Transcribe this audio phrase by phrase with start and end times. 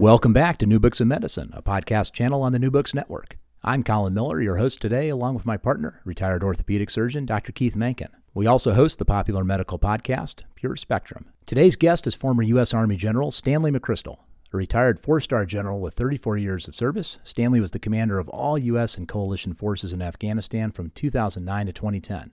[0.00, 3.36] Welcome back to New Books in Medicine, a podcast channel on the New Books Network.
[3.62, 7.52] I'm Colin Miller, your host today, along with my partner, retired orthopedic surgeon Dr.
[7.52, 8.08] Keith Menken.
[8.32, 11.26] We also host the popular medical podcast, Pure Spectrum.
[11.44, 12.72] Today's guest is former U.S.
[12.72, 14.20] Army General Stanley McChrystal.
[14.54, 18.30] A retired four star general with 34 years of service, Stanley was the commander of
[18.30, 18.96] all U.S.
[18.96, 22.32] and coalition forces in Afghanistan from 2009 to 2010.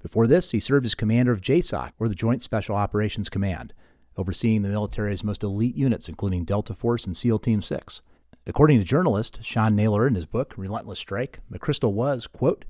[0.00, 3.72] Before this, he served as commander of JSOC, or the Joint Special Operations Command,
[4.16, 8.02] overseeing the military's most elite units, including Delta Force and SEAL Team 6.
[8.46, 12.64] According to journalist Sean Naylor in his book, Relentless Strike, McChrystal was, quote,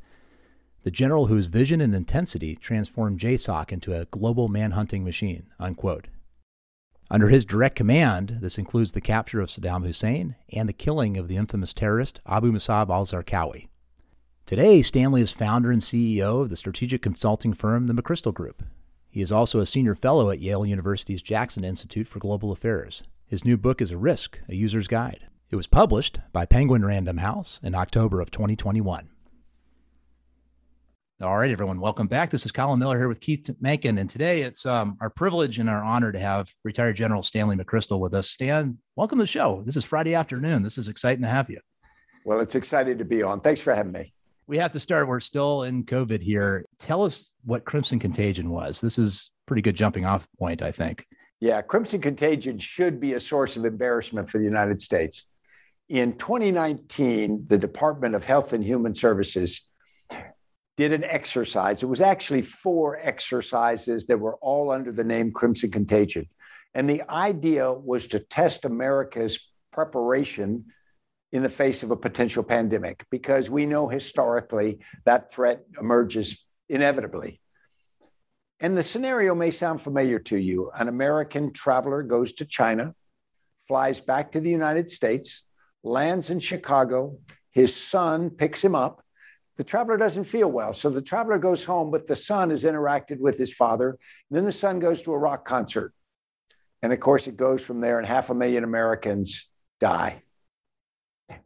[0.83, 6.09] the general whose vision and intensity transformed JSOC into a global manhunting machine, unquote.
[7.11, 11.29] Under his direct command, this includes the capture of Saddam Hussein and the killing of
[11.29, 13.69] the infamous terrorist Abu Musab al Zarqawi.
[14.45, 18.63] Today, Stanley is founder and CEO of the strategic consulting firm, the McChrystal Group,
[19.13, 23.03] he is also a senior fellow at Yale University's Jackson Institute for Global Affairs.
[23.27, 25.27] His new book is A Risk, a User's Guide.
[25.51, 29.11] It was published by Penguin Random House in October of 2021.
[31.21, 32.31] All right, everyone, welcome back.
[32.31, 35.69] This is Colin Miller here with Keith Menken, and today it's um, our privilege and
[35.69, 38.31] our honor to have retired General Stanley McChrystal with us.
[38.31, 39.63] Stan, welcome to the show.
[39.67, 40.63] This is Friday afternoon.
[40.63, 41.61] This is exciting to have you.
[42.25, 43.43] Well, it's exciting to be on.
[43.43, 44.15] Thanks for having me
[44.47, 45.09] we have to start.
[45.09, 46.65] We're still in COVID here.
[46.79, 48.81] Tell us what Crimson Contagion was.
[48.81, 51.07] This is pretty good jumping off point, I think.
[51.41, 55.27] Yeah, Crimson Contagion should be a source of embarrassment for the United States.
[55.89, 59.63] In 2019, the Department of Health and Human Services
[60.77, 61.83] did an exercise.
[61.83, 66.29] It was actually four exercises that were all under the name Crimson Contagion.
[66.75, 69.39] And the idea was to test America's
[69.73, 70.67] preparation
[71.33, 77.41] in the face of a potential pandemic because we know historically that threat emerges inevitably.
[78.61, 80.71] And the scenario may sound familiar to you.
[80.75, 82.95] An American traveler goes to China,
[83.67, 85.45] flies back to the United States,
[85.83, 87.19] lands in Chicago.
[87.51, 89.03] His son picks him up.
[89.57, 90.73] The traveler doesn't feel well.
[90.73, 93.99] So the traveler goes home, but the son has interacted with his father.
[94.31, 95.93] then the son goes to a rock concert.
[96.83, 99.49] And of course, it goes from there, and half a million Americans
[99.81, 100.23] die.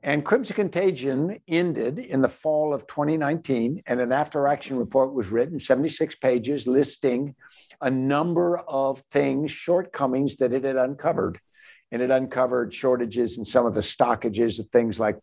[0.02, 5.28] And Crimson Contagion ended in the fall of 2019, and an after action report was
[5.28, 7.34] written, 76 pages, listing
[7.80, 11.41] a number of things, shortcomings that it had uncovered.
[11.92, 15.19] And it uncovered shortages in some of the stockages of things like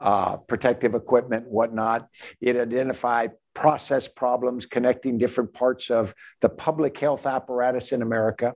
[0.00, 2.08] uh, protective equipment, whatnot.
[2.40, 8.54] It identified process problems connecting different parts of the public health apparatus in America.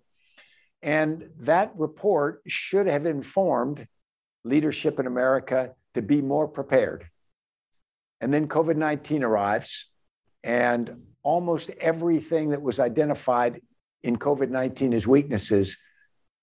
[0.83, 3.87] And that report should have informed
[4.45, 7.09] leadership in America to be more prepared.
[8.21, 9.89] And then COVID 19 arrives,
[10.45, 13.61] and almost everything that was identified
[14.03, 15.77] in COVID 19 as weaknesses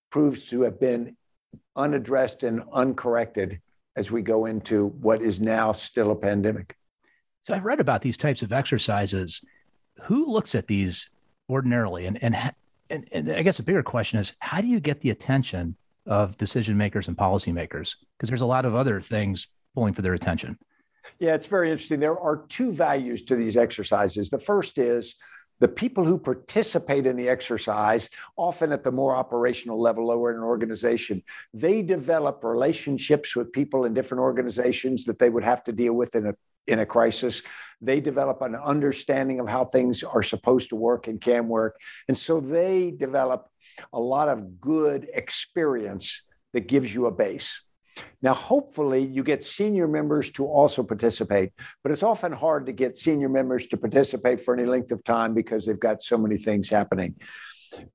[0.10, 1.16] proves to have been
[1.76, 3.60] unaddressed and uncorrected
[3.96, 6.76] as we go into what is now still a pandemic.
[7.46, 9.42] So I've read about these types of exercises.
[10.04, 11.10] Who looks at these
[11.50, 12.06] ordinarily?
[12.06, 12.36] And, and,
[12.90, 15.76] and, and I guess a bigger question is how do you get the attention
[16.08, 20.14] of decision makers and policymakers because there's a lot of other things pulling for their
[20.14, 20.58] attention.
[21.20, 22.00] Yeah, it's very interesting.
[22.00, 24.30] There are two values to these exercises.
[24.30, 25.16] The first is
[25.60, 30.38] the people who participate in the exercise, often at the more operational level, lower in
[30.38, 31.24] an organization,
[31.54, 36.16] they develop relationships with people in different organizations that they would have to deal with
[36.16, 36.34] in a
[36.68, 37.44] in a crisis.
[37.82, 41.80] They develop an understanding of how things are supposed to work and can work.
[42.10, 43.48] And so they develop
[43.94, 46.22] a lot of good experience
[46.54, 47.62] that gives you a base.
[48.22, 51.52] Now, hopefully, you get senior members to also participate,
[51.84, 55.34] but it's often hard to get senior members to participate for any length of time
[55.34, 57.16] because they've got so many things happening.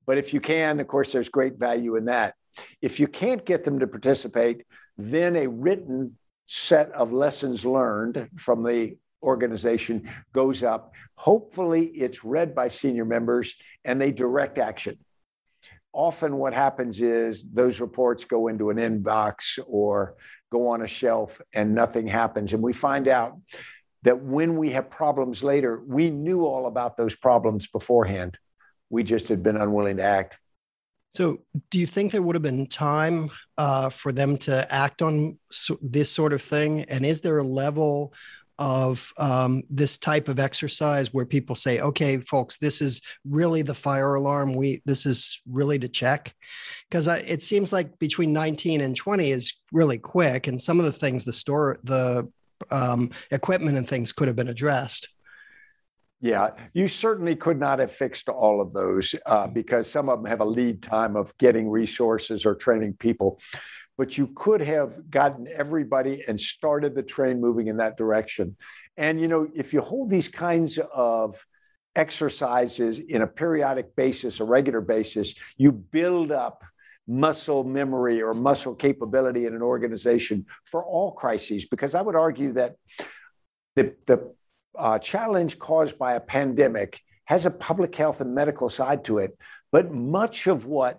[0.06, 2.34] But if you can, of course, there's great value in that.
[2.80, 4.64] If you can't get them to participate,
[4.98, 10.92] then a written set of lessons learned from the organization goes up.
[11.16, 13.54] Hopefully, it's read by senior members
[13.84, 14.98] and they direct action.
[15.92, 20.16] Often, what happens is those reports go into an inbox or
[20.50, 22.52] go on a shelf and nothing happens.
[22.52, 23.38] And we find out
[24.02, 28.38] that when we have problems later, we knew all about those problems beforehand.
[28.90, 30.38] We just had been unwilling to act.
[31.14, 35.38] So, do you think there would have been time uh, for them to act on
[35.50, 36.84] so, this sort of thing?
[36.84, 38.14] And is there a level
[38.58, 43.74] of um, this type of exercise where people say, "Okay, folks, this is really the
[43.74, 44.54] fire alarm.
[44.54, 46.34] We this is really to check,"
[46.88, 50.92] because it seems like between 19 and 20 is really quick, and some of the
[50.92, 52.28] things the store the
[52.70, 55.08] um, equipment and things could have been addressed.
[56.22, 60.30] Yeah, you certainly could not have fixed all of those uh, because some of them
[60.30, 63.40] have a lead time of getting resources or training people.
[63.98, 68.56] But you could have gotten everybody and started the train moving in that direction.
[68.96, 71.44] And, you know, if you hold these kinds of
[71.94, 76.64] exercises in a periodic basis, a regular basis, you build up
[77.06, 81.66] muscle memory or muscle capability in an organization for all crises.
[81.66, 82.76] Because I would argue that
[83.76, 84.34] the, the
[84.76, 89.36] uh, challenge caused by a pandemic has a public health and medical side to it,
[89.70, 90.98] but much of what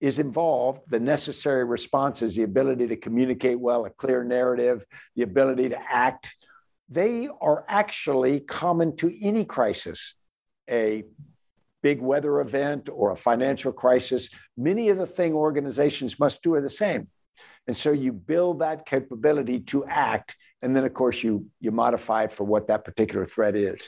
[0.00, 4.84] is involved, the necessary responses, the ability to communicate well, a clear narrative,
[5.14, 6.34] the ability to act,
[6.88, 10.14] they are actually common to any crisis,
[10.70, 11.04] a
[11.82, 14.28] big weather event or a financial crisis.
[14.56, 17.08] Many of the thing organizations must do are the same.
[17.66, 22.24] And so you build that capability to act and then of course you you modify
[22.24, 23.86] it for what that particular threat is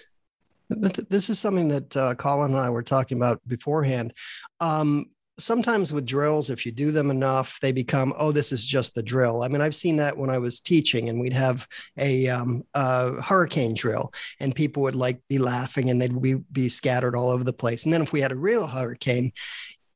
[1.09, 4.13] this is something that uh, colin and i were talking about beforehand
[4.61, 5.07] um,
[5.39, 9.03] sometimes with drills if you do them enough they become oh this is just the
[9.03, 12.65] drill i mean i've seen that when i was teaching and we'd have a, um,
[12.75, 17.31] a hurricane drill and people would like be laughing and they'd be, be scattered all
[17.31, 19.33] over the place and then if we had a real hurricane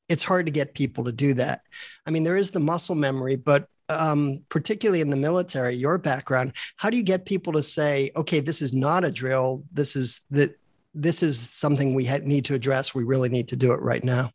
[0.09, 1.63] it's hard to get people to do that
[2.07, 6.55] i mean there is the muscle memory but um, particularly in the military, your background,
[6.77, 9.65] how do you get people to say, okay, this is not a drill.
[9.71, 10.59] This is that
[10.95, 12.95] this is something we need to address.
[12.95, 14.31] We really need to do it right now.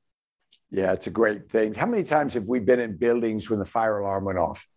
[0.72, 1.74] Yeah, it's a great thing.
[1.74, 4.68] How many times have we been in buildings when the fire alarm went off?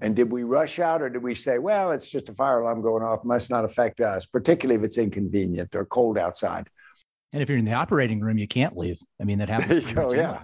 [0.00, 2.80] And did we rush out or did we say, well, it's just a fire alarm
[2.80, 6.68] going off, must not affect us, particularly if it's inconvenient or cold outside?
[7.32, 8.98] And if you're in the operating room, you can't leave.
[9.20, 9.82] I mean, that happens.
[9.82, 10.42] There you go, yeah.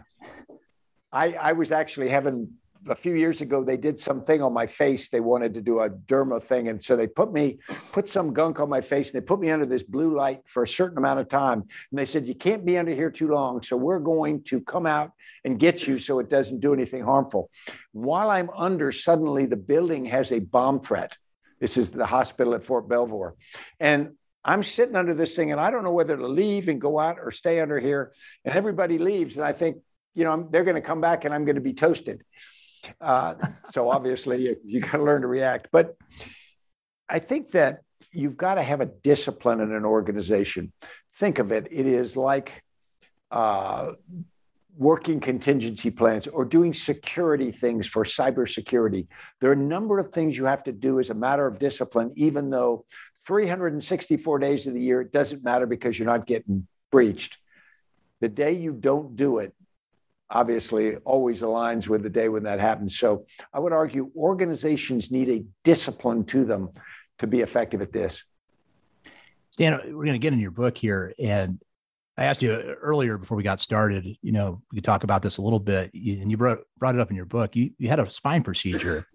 [1.12, 2.54] I, I was actually having
[2.88, 5.90] a few years ago they did something on my face they wanted to do a
[5.90, 7.58] derma thing and so they put me
[7.92, 10.62] put some gunk on my face and they put me under this blue light for
[10.62, 13.62] a certain amount of time and they said you can't be under here too long
[13.62, 15.12] so we're going to come out
[15.44, 17.50] and get you so it doesn't do anything harmful
[17.92, 21.16] while i'm under suddenly the building has a bomb threat
[21.60, 23.34] this is the hospital at fort belvoir
[23.78, 24.10] and
[24.42, 27.18] I'm sitting under this thing and I don't know whether to leave and go out
[27.22, 28.12] or stay under here.
[28.42, 29.36] And everybody leaves.
[29.36, 29.76] And I think,
[30.14, 32.24] you know, they're going to come back and I'm going to be toasted.
[33.00, 33.34] Uh,
[33.70, 35.68] so obviously, you, got to learn to react.
[35.72, 35.96] But
[37.08, 37.80] I think that
[38.12, 40.72] you've got to have a discipline in an organization.
[41.16, 42.62] Think of it, it is like
[43.30, 43.92] uh,
[44.76, 49.06] working contingency plans or doing security things for cybersecurity.
[49.40, 52.12] There are a number of things you have to do as a matter of discipline,
[52.16, 52.84] even though
[53.26, 57.38] 364 days of the year, it doesn't matter because you're not getting breached.
[58.20, 59.54] The day you don't do it,
[60.30, 62.98] obviously always aligns with the day when that happens.
[62.98, 66.70] So I would argue organizations need a discipline to them
[67.18, 68.22] to be effective at this.
[69.50, 71.12] Stan, we're going to get in your book here.
[71.18, 71.60] And
[72.16, 75.38] I asked you earlier before we got started, you know, we could talk about this
[75.38, 75.92] a little bit.
[75.92, 77.56] And you brought, brought it up in your book.
[77.56, 79.06] You, you had a spine procedure.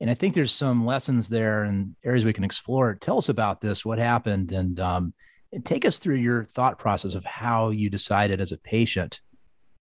[0.00, 2.94] And I think there's some lessons there and areas we can explore.
[2.94, 5.14] Tell us about this, what happened, and, um,
[5.52, 9.20] and take us through your thought process of how you decided as a patient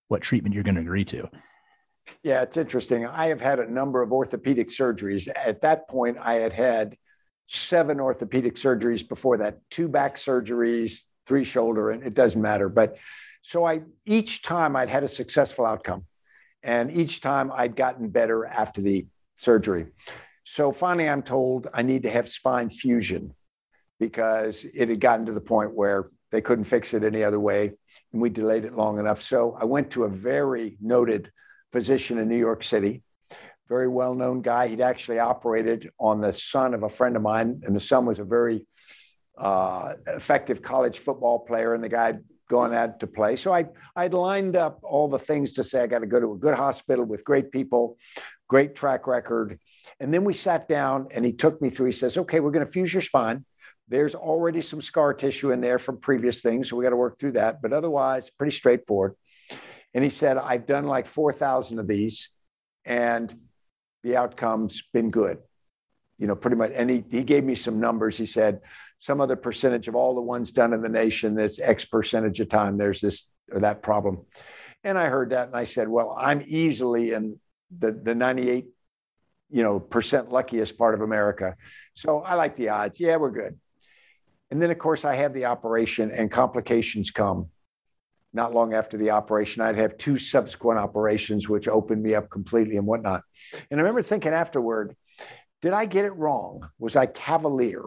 [0.07, 1.29] what treatment you're going to agree to.
[2.21, 3.05] Yeah, it's interesting.
[3.05, 5.29] I have had a number of orthopedic surgeries.
[5.33, 6.97] At that point, I had had
[7.47, 12.69] seven orthopedic surgeries before that, two back surgeries, three shoulder, and it doesn't matter.
[12.69, 12.97] But
[13.41, 16.05] so I each time I'd had a successful outcome,
[16.61, 19.05] and each time I'd gotten better after the
[19.37, 19.87] surgery.
[20.43, 23.33] So finally, I'm told I need to have spine fusion
[23.99, 27.71] because it had gotten to the point where they couldn't fix it any other way,
[28.11, 29.21] and we delayed it long enough.
[29.21, 31.31] So I went to a very noted
[31.71, 33.03] physician in New York City,
[33.69, 34.67] very well known guy.
[34.67, 38.17] He'd actually operated on the son of a friend of mine, and the son was
[38.17, 38.65] a very
[39.37, 41.75] uh, effective college football player.
[41.75, 42.17] And the guy
[42.49, 43.35] gone that to play.
[43.35, 46.31] So I I'd lined up all the things to say I got to go to
[46.31, 47.97] a good hospital with great people,
[48.47, 49.59] great track record.
[49.99, 51.87] And then we sat down and he took me through.
[51.87, 53.45] He says, okay, we're going to fuse your spine.
[53.87, 56.69] There's already some scar tissue in there from previous things.
[56.69, 57.61] So we got to work through that.
[57.61, 59.15] But otherwise, pretty straightforward.
[59.93, 62.29] And he said, I've done like 4,000 of these
[62.85, 63.33] and
[64.03, 65.37] the outcome's been good.
[66.17, 66.71] You know, pretty much.
[66.73, 68.17] And he, he gave me some numbers.
[68.17, 68.61] He said,
[69.03, 72.47] some other percentage of all the ones done in the nation, that's X percentage of
[72.47, 74.25] time, there's this or that problem.
[74.83, 77.39] And I heard that and I said, well, I'm easily in
[77.77, 78.65] the, the 98,
[79.49, 81.55] you know, percent luckiest part of America.
[81.95, 82.97] So I like the odds.
[82.99, 83.59] Yeah, we're good.
[84.53, 87.47] And then, of course, I had the operation and complications come
[88.33, 89.63] not long after the operation.
[89.63, 93.23] I'd have two subsequent operations, which opened me up completely and whatnot.
[93.71, 94.95] And I remember thinking afterward,
[95.63, 96.69] did I get it wrong?
[96.77, 97.81] Was I cavalier?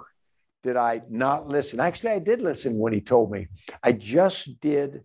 [0.64, 1.78] Did I not listen?
[1.78, 3.46] Actually, I did listen when he told me.
[3.80, 5.04] I just did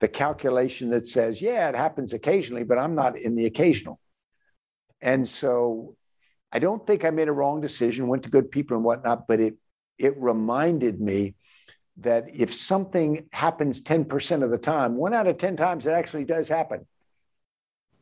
[0.00, 4.00] the calculation that says, yeah, it happens occasionally, but I'm not in the occasional.
[5.00, 5.94] And so
[6.50, 9.38] I don't think I made a wrong decision, went to good people and whatnot, but
[9.38, 9.54] it
[9.98, 11.34] it reminded me
[11.98, 16.24] that if something happens 10% of the time, one out of 10 times it actually
[16.24, 16.86] does happen.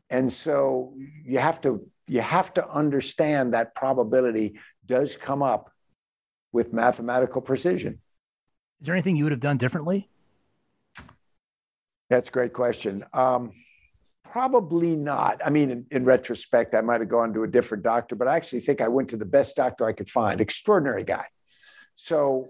[0.09, 5.71] And so you have to you have to understand that probability does come up
[6.51, 7.99] with mathematical precision.
[8.79, 10.07] Is there anything you would have done differently?
[12.09, 13.03] That's a great question.
[13.13, 13.51] Um,
[14.23, 15.41] probably not.
[15.43, 18.35] I mean, in, in, retrospect, I might have gone to a different doctor, but I
[18.35, 20.39] actually think I went to the best doctor I could find.
[20.39, 21.25] Extraordinary guy.
[21.95, 22.49] So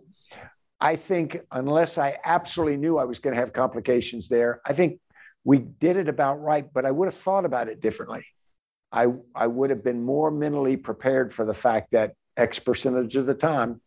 [0.79, 4.99] I think unless I absolutely knew I was going to have complications there, I think
[5.43, 8.25] we did it about right, but I would have thought about it differently.
[8.91, 13.25] I, I would have been more mentally prepared for the fact that X percentage of
[13.25, 13.81] the time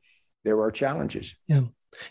[0.45, 1.35] there are challenges.
[1.47, 1.63] Yeah.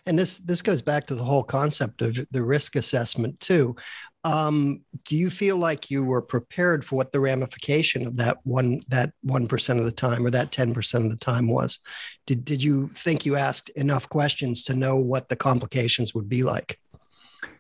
[0.06, 3.76] And this this goes back to the whole concept of the risk assessment too.
[4.24, 8.82] Um, do you feel like you were prepared for what the ramification of that one
[8.90, 11.80] that one percent of the time or that ten percent of the time was?
[12.26, 16.44] Did did you think you asked enough questions to know what the complications would be
[16.44, 16.80] like?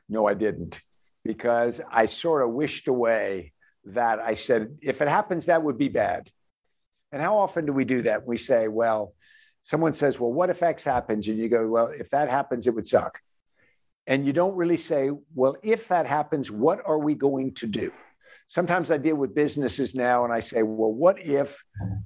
[0.10, 0.82] No, I didn't,
[1.24, 3.54] because I sort of wished away
[3.86, 6.30] that I said if it happens, that would be bad.
[7.14, 8.28] And how often do we do that?
[8.28, 9.14] We say, well,
[9.62, 11.28] someone says, well, what if X happens?
[11.28, 13.20] And you go, well, if that happens, it would suck
[14.08, 17.92] and you don't really say, well, if that happens, what are we going to do?
[18.48, 21.62] Sometimes I deal with businesses now and I say, well, what if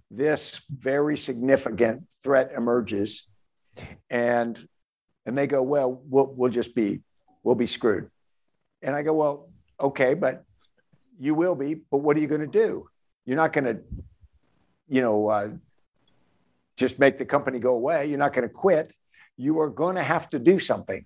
[0.09, 3.27] this very significant threat emerges?
[4.09, 4.59] And
[5.27, 7.01] and they go, well, we'll, we'll just be,
[7.43, 8.09] we'll be screwed.
[8.81, 10.43] And I go, well, okay, but
[11.19, 12.89] you will be, but what are you going to do?
[13.25, 13.81] You're not going to,
[14.89, 15.49] you know, uh,
[16.81, 18.07] just make the company go away.
[18.07, 18.93] You're not going to quit.
[19.37, 21.05] You are going to have to do something.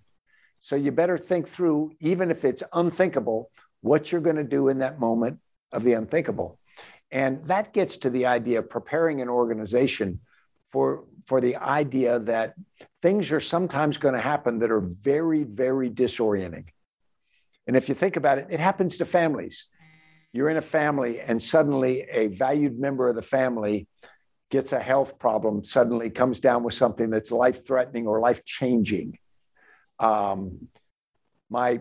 [0.61, 3.51] So you better think through, even if it's unthinkable,
[3.81, 5.39] what you're going to do in that moment
[5.71, 6.57] of the unthinkable.
[7.11, 10.21] And that gets to the idea of preparing an organization
[10.71, 12.55] for, for the idea that
[13.01, 16.65] things are sometimes going to happen that are very, very disorienting.
[17.67, 19.67] And if you think about it, it happens to families.
[20.33, 23.87] You're in a family, and suddenly a valued member of the family
[24.49, 29.17] gets a health problem, suddenly comes down with something that's life threatening or life changing.
[29.99, 30.67] Um,
[31.49, 31.79] my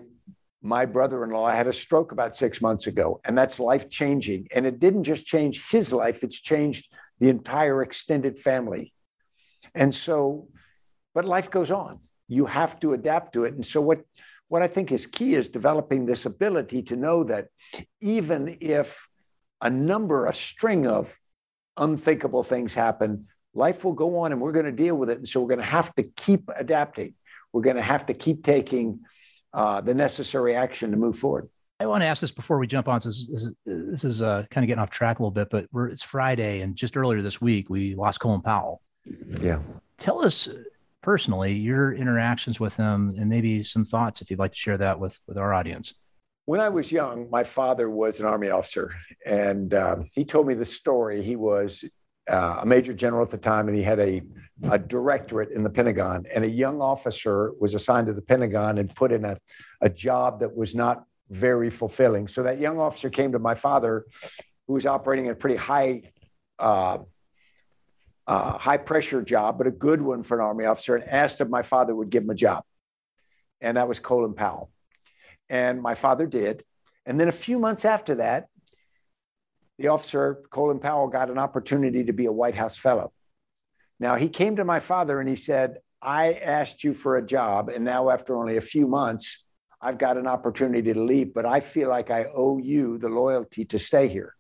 [0.62, 4.49] my brother-in-law had a stroke about six months ago, and that's life changing.
[4.54, 6.88] And it didn't just change his life; it's changed
[7.21, 8.92] the entire extended family.
[9.75, 10.49] And so,
[11.14, 12.00] but life goes on.
[12.28, 13.54] You have to adapt to it.
[13.54, 14.00] And so, what
[14.49, 17.49] what I think is key is developing this ability to know that
[18.00, 19.09] even if
[19.61, 21.16] a number, a string of
[21.76, 25.19] unthinkable things happen, life will go on and we're going to deal with it.
[25.19, 27.14] And so we're going to have to keep adapting
[27.54, 29.00] we're going to have to keep taking
[29.54, 31.49] uh, the necessary action to move forward.
[31.78, 33.00] I want to ask this before we jump on.
[33.00, 35.66] So this, is, this is uh, kind of getting off track a little bit, but
[35.90, 38.83] it's Friday, and just earlier this week we lost Colin Powell.
[39.40, 39.61] Yeah.
[39.99, 40.49] Tell us
[41.00, 44.99] personally your interactions with him, and maybe some thoughts if you'd like to share that
[44.99, 45.95] with with our audience.
[46.46, 50.52] When I was young, my father was an army officer, and um, he told me
[50.52, 51.22] the story.
[51.22, 51.82] He was
[52.28, 54.22] uh, a major general at the time, and he had a,
[54.70, 56.26] a directorate in the Pentagon.
[56.34, 59.38] And a young officer was assigned to the Pentagon and put in a,
[59.80, 62.28] a job that was not very fulfilling.
[62.28, 64.04] So that young officer came to my father,
[64.66, 66.12] who was operating a pretty high,
[66.58, 66.98] uh,
[68.26, 71.48] uh, high pressure job, but a good one for an army officer, and asked if
[71.48, 72.64] my father would give him a job.
[73.62, 74.70] And that was Colin Powell.
[75.54, 76.64] And my father did.
[77.06, 78.49] And then a few months after that,
[79.78, 83.12] the officer, Colin Powell, got an opportunity to be a White House fellow.
[84.00, 87.68] Now, he came to my father and he said, I asked you for a job,
[87.68, 89.44] and now after only a few months,
[89.80, 93.64] I've got an opportunity to leave, but I feel like I owe you the loyalty
[93.66, 94.34] to stay here.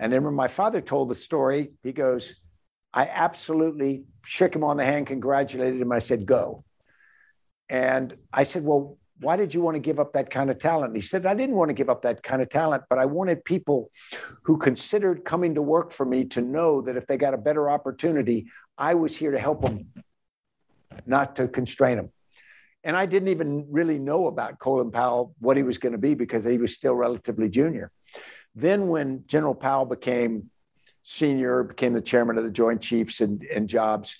[0.00, 2.34] And then when my father told the story, he goes,
[2.92, 5.92] I absolutely shook him on the hand, congratulated him.
[5.92, 6.64] I said, go.
[7.68, 10.92] And I said, well, why did you want to give up that kind of talent?
[10.92, 13.06] And he said, I didn't want to give up that kind of talent, but I
[13.06, 13.90] wanted people
[14.42, 17.70] who considered coming to work for me to know that if they got a better
[17.70, 19.86] opportunity, I was here to help them,
[21.06, 22.10] not to constrain them.
[22.82, 26.14] And I didn't even really know about Colin Powell, what he was going to be,
[26.14, 27.90] because he was still relatively junior.
[28.54, 30.50] Then, when General Powell became
[31.02, 34.16] senior, became the chairman of the Joint Chiefs and, and jobs,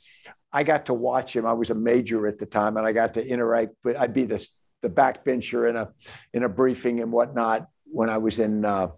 [0.52, 1.46] I got to watch him.
[1.46, 3.74] I was a major at the time, and I got to interact.
[3.84, 4.46] With, I'd be the
[4.84, 5.88] the backbencher in a
[6.34, 8.88] in a briefing and whatnot when I was in uh,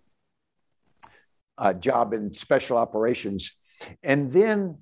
[1.57, 3.53] a job in special operations,
[4.03, 4.79] and then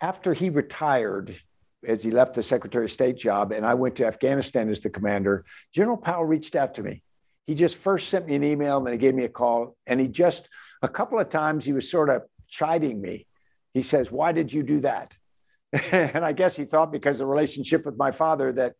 [0.00, 1.36] after he retired,
[1.84, 4.90] as he left the Secretary of State job, and I went to Afghanistan as the
[4.90, 7.02] commander, General Powell reached out to me.
[7.48, 10.00] He just first sent me an email, and then he gave me a call, and
[10.00, 10.48] he just
[10.82, 13.26] a couple of times he was sort of chiding me.
[13.74, 15.16] He says, "Why did you do that?"
[15.72, 18.74] and I guess he thought because the relationship with my father that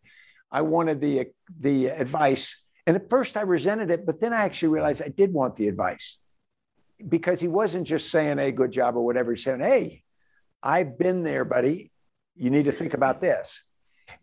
[0.50, 1.28] I wanted the
[1.61, 2.61] the advice.
[2.87, 5.69] And at first I resented it, but then I actually realized I did want the
[5.69, 6.19] advice
[7.07, 9.33] because he wasn't just saying, "Hey, good job" or whatever.
[9.33, 10.05] He's saying, "Hey,
[10.62, 11.90] I've been there, buddy.
[12.35, 13.62] You need to think about this."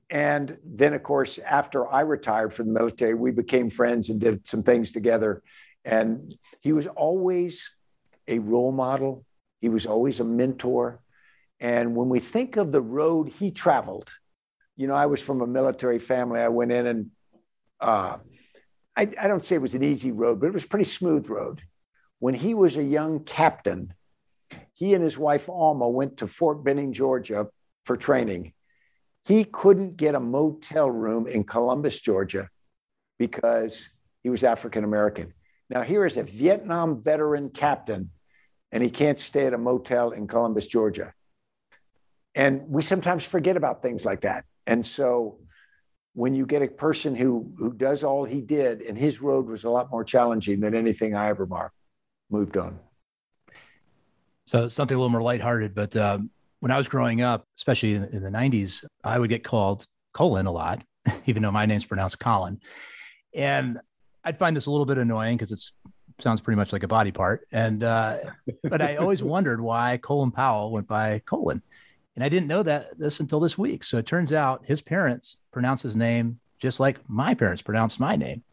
[0.09, 4.45] And then, of course, after I retired from the military, we became friends and did
[4.47, 5.41] some things together.
[5.83, 7.71] And he was always
[8.27, 9.25] a role model.
[9.61, 10.99] He was always a mentor.
[11.59, 14.11] And when we think of the road he traveled,
[14.75, 16.39] you know, I was from a military family.
[16.39, 17.11] I went in and
[17.79, 18.17] uh,
[18.95, 21.29] I, I don't say it was an easy road, but it was a pretty smooth
[21.29, 21.61] road.
[22.19, 23.93] When he was a young captain,
[24.73, 27.47] he and his wife Alma went to Fort Benning, Georgia
[27.83, 28.53] for training.
[29.25, 32.49] He couldn't get a motel room in Columbus, Georgia,
[33.17, 33.89] because
[34.23, 35.33] he was African American.
[35.69, 38.11] Now, here is a Vietnam veteran captain,
[38.71, 41.13] and he can't stay at a motel in Columbus, Georgia.
[42.35, 44.45] And we sometimes forget about things like that.
[44.67, 45.39] And so
[46.15, 49.63] when you get a person who who does all he did, and his road was
[49.63, 51.75] a lot more challenging than anything I ever marked,
[52.29, 52.79] moved on.
[54.45, 58.03] So something a little more lighthearted, but um, when I was growing up, especially in,
[58.05, 60.83] in, the '90s, I would get called Colin a lot,
[61.25, 62.59] even though my name's pronounced Colin,
[63.33, 63.79] and
[64.23, 65.59] I'd find this a little bit annoying because it
[66.21, 68.17] sounds pretty much like a body part, and uh,
[68.63, 71.61] but I always wondered why Colin Powell went by Colin.
[72.15, 73.83] And I didn't know that this until this week.
[73.83, 78.15] So it turns out his parents pronounce his name just like my parents pronounced my
[78.15, 78.43] name.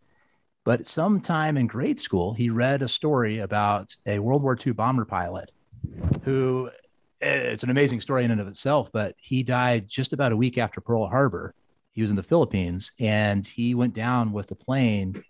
[0.64, 5.04] But sometime in grade school, he read a story about a World War II bomber
[5.04, 5.50] pilot
[6.24, 6.70] who
[7.20, 10.58] it's an amazing story in and of itself, but he died just about a week
[10.58, 11.54] after Pearl Harbor.
[11.92, 15.22] He was in the Philippines and he went down with the plane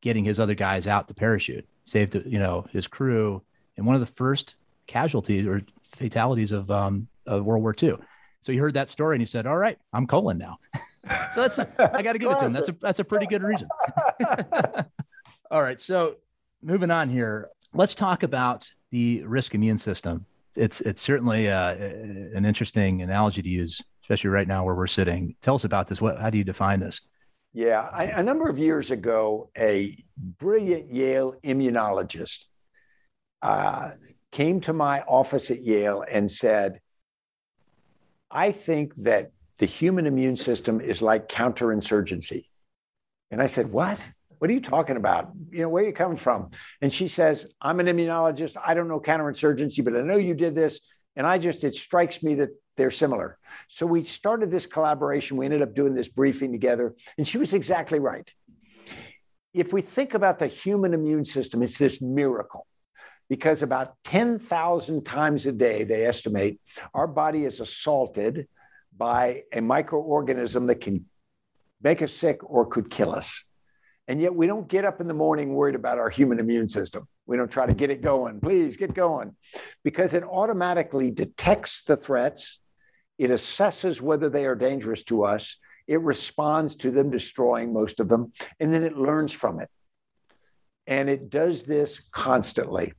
[0.00, 3.42] getting his other guys out to parachute, saved you know his crew.
[3.76, 7.94] And one of the first casualties or fatalities of um, of World War II.
[8.42, 10.58] So he heard that story and he said, "All right, I'm colon now."
[11.34, 12.52] so that's a, I got to give it to him.
[12.52, 13.68] That's a that's a pretty good reason.
[15.50, 16.16] All right, so
[16.62, 20.26] moving on here, let's talk about the risk immune system.
[20.56, 25.36] It's it's certainly uh, an interesting analogy to use, especially right now where we're sitting.
[25.42, 26.00] Tell us about this.
[26.00, 27.00] What how do you define this?
[27.52, 32.46] Yeah, I, a number of years ago, a brilliant Yale immunologist
[33.40, 33.92] uh,
[34.30, 36.80] came to my office at Yale and said,
[38.36, 42.44] I think that the human immune system is like counterinsurgency.
[43.30, 43.98] And I said, What?
[44.38, 45.30] What are you talking about?
[45.50, 46.50] You know, where are you coming from?
[46.82, 48.54] And she says, I'm an immunologist.
[48.62, 50.80] I don't know counterinsurgency, but I know you did this.
[51.16, 53.38] And I just, it strikes me that they're similar.
[53.68, 55.38] So we started this collaboration.
[55.38, 56.94] We ended up doing this briefing together.
[57.16, 58.30] And she was exactly right.
[59.54, 62.66] If we think about the human immune system, it's this miracle
[63.28, 66.60] because about 10,000 times a day, they estimate,
[66.94, 68.48] our body is assaulted
[68.96, 71.06] by a microorganism that can
[71.82, 73.44] make us sick or could kill us.
[74.08, 77.08] And yet we don't get up in the morning worried about our human immune system.
[77.26, 78.40] We don't try to get it going.
[78.40, 79.34] Please get going
[79.82, 82.60] because it automatically detects the threats.
[83.18, 85.56] It assesses whether they are dangerous to us.
[85.88, 89.68] It responds to them, destroying most of them, and then it learns from it.
[90.86, 92.92] And it does this constantly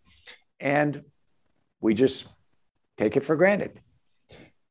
[0.60, 1.04] and
[1.82, 2.26] we just
[2.98, 3.80] take it for granted.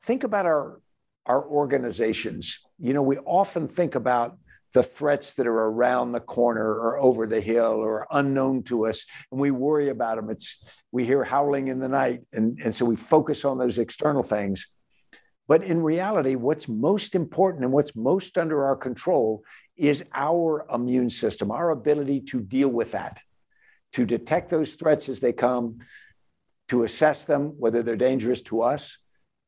[0.02, 0.80] Think about our,
[1.26, 2.58] our organizations.
[2.78, 4.38] You know, we often think about
[4.72, 9.04] the threats that are around the corner or over the hill or unknown to us,
[9.30, 10.28] and we worry about them.
[10.28, 14.22] It's we hear howling in the night, and, and so we focus on those external
[14.22, 14.66] things.
[15.48, 19.42] But in reality, what's most important and what's most under our control
[19.76, 23.18] is our immune system, our ability to deal with that,
[23.96, 25.78] to detect those threats as they come,
[26.68, 28.98] to assess them, whether they're dangerous to us,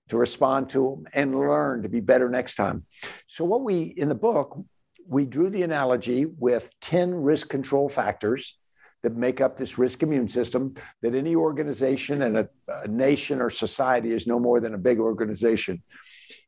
[0.09, 2.87] to respond to them, and learn to be better next time.
[3.27, 4.59] So, what we, in the book,
[5.07, 8.57] we drew the analogy with 10 risk control factors
[9.03, 13.51] that make up this risk immune system that any organization and a, a, nation or
[13.51, 15.83] society is no more than a big organization.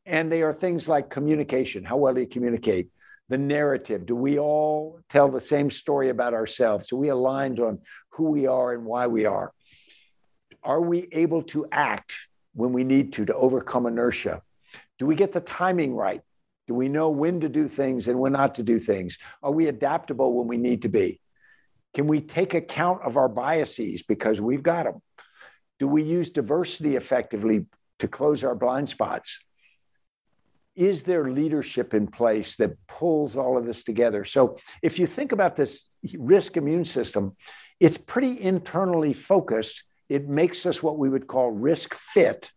[0.07, 1.85] And they are things like communication.
[1.85, 2.89] How well do you communicate?
[3.31, 4.05] The narrative.
[4.05, 6.91] Do we all tell the same story about ourselves?
[6.91, 9.53] Are we aligned on who we are and why we are?
[10.61, 14.41] Are we able to act when we need to to overcome inertia?
[14.99, 16.19] Do we get the timing right?
[16.67, 19.17] Do we know when to do things and when not to do things?
[19.41, 21.21] Are we adaptable when we need to be?
[21.93, 25.01] Can we take account of our biases because we've got them?
[25.79, 27.65] Do we use diversity effectively
[27.99, 29.39] to close our blind spots?
[30.75, 34.23] Is there leadership in place that pulls all of this together?
[34.23, 37.35] So, if you think about this risk immune system,
[37.79, 39.83] it's pretty internally focused.
[40.07, 42.51] It makes us what we would call risk fit,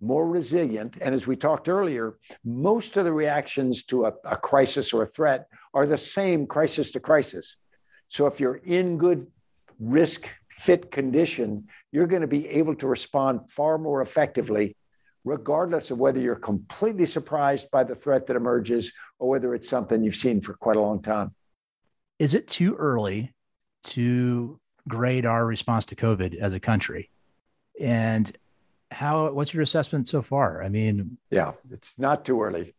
[0.00, 0.96] more resilient.
[1.00, 5.06] And as we talked earlier, most of the reactions to a, a crisis or a
[5.06, 7.56] threat are the same crisis to crisis.
[8.08, 9.26] So if you're in good
[9.78, 14.76] risk fit condition, you're going to be able to respond far more effectively,
[15.28, 20.02] regardless of whether you're completely surprised by the threat that emerges or whether it's something
[20.02, 21.34] you've seen for quite a long time.
[22.18, 23.34] Is it too early
[23.84, 27.10] to grade our response to COVID as a country?
[27.78, 28.34] And
[28.90, 30.62] how what's your assessment so far?
[30.62, 32.74] I mean, yeah, it's not too early.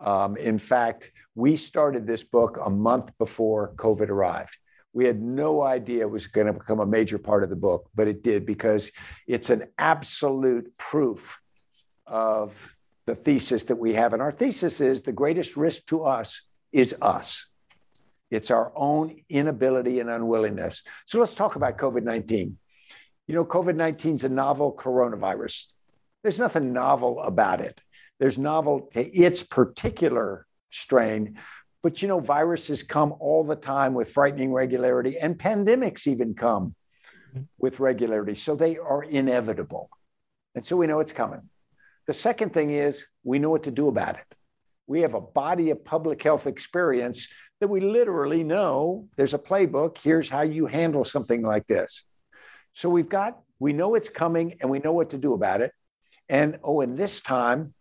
[0.00, 4.56] Um, in fact, we started this book a month before COVID arrived.
[4.92, 7.90] We had no idea it was going to become a major part of the book,
[7.94, 8.90] but it did because
[9.26, 11.38] it's an absolute proof
[12.06, 12.74] of
[13.06, 14.12] the thesis that we have.
[14.12, 16.40] And our thesis is the greatest risk to us
[16.72, 17.46] is us.
[18.30, 20.82] It's our own inability and unwillingness.
[21.06, 22.58] So let's talk about COVID 19.
[23.26, 25.64] You know, COVID 19 is a novel coronavirus.
[26.22, 27.82] There's nothing novel about it.
[28.18, 31.38] There's novel to its particular strain.
[31.82, 36.74] But you know, viruses come all the time with frightening regularity, and pandemics even come
[37.30, 37.42] mm-hmm.
[37.58, 38.34] with regularity.
[38.34, 39.90] So they are inevitable.
[40.54, 41.42] And so we know it's coming.
[42.06, 44.36] The second thing is we know what to do about it.
[44.86, 47.28] We have a body of public health experience
[47.60, 49.98] that we literally know there's a playbook.
[49.98, 52.04] Here's how you handle something like this.
[52.74, 55.72] So we've got, we know it's coming and we know what to do about it.
[56.28, 57.74] And oh, and this time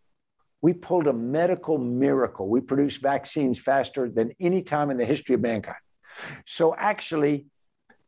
[0.61, 2.47] we pulled a medical miracle.
[2.47, 5.77] We produced vaccines faster than any time in the history of mankind.
[6.45, 7.47] So actually,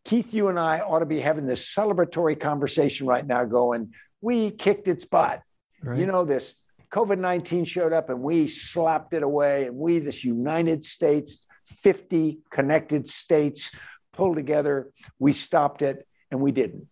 [0.05, 4.51] Keith, you and I ought to be having this celebratory conversation right now going, we
[4.51, 5.41] kicked its butt.
[5.85, 5.99] Right.
[5.99, 9.67] You know, this COVID 19 showed up and we slapped it away.
[9.67, 13.71] And we, this United States, 50 connected states,
[14.11, 14.91] pulled together.
[15.19, 16.87] We stopped it and we didn't.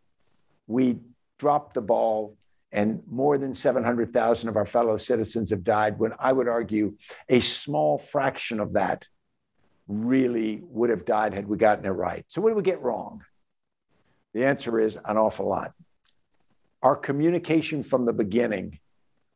[0.67, 0.99] We
[1.39, 2.37] dropped the ball
[2.71, 6.97] and more than 700,000 of our fellow citizens have died, when I would argue
[7.29, 9.07] a small fraction of that
[9.87, 12.25] really would have died had we gotten it right.
[12.29, 13.23] So, what did we get wrong?
[14.33, 15.73] The answer is an awful lot.
[16.81, 18.79] Our communication from the beginning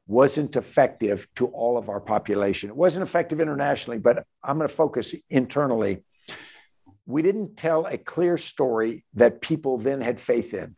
[0.08, 2.70] wasn't effective to all of our population.
[2.70, 6.04] It wasn't effective internationally, but I'm going to focus internally.
[7.06, 10.76] We didn't tell a clear story that people then had faith in.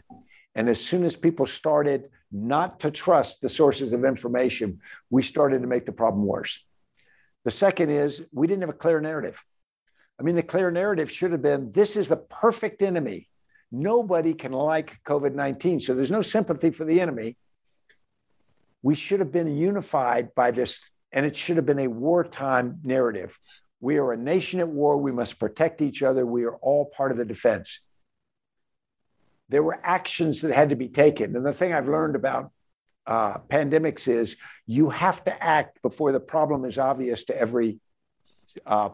[0.55, 5.61] And as soon as people started not to trust the sources of information, we started
[5.61, 6.63] to make the problem worse.
[7.45, 9.43] The second is we didn't have a clear narrative.
[10.19, 13.29] I mean, the clear narrative should have been this is the perfect enemy.
[13.71, 15.79] Nobody can like COVID 19.
[15.79, 17.37] So there's no sympathy for the enemy.
[18.81, 23.37] We should have been unified by this, and it should have been a wartime narrative.
[23.81, 24.97] We are a nation at war.
[24.97, 26.25] We must protect each other.
[26.25, 27.79] We are all part of the defense
[29.49, 31.35] there were actions that had to be taken.
[31.35, 32.51] And the thing I've learned about
[33.05, 34.35] uh, pandemics is
[34.67, 37.79] you have to act before the problem is obvious to every
[38.65, 38.89] uh,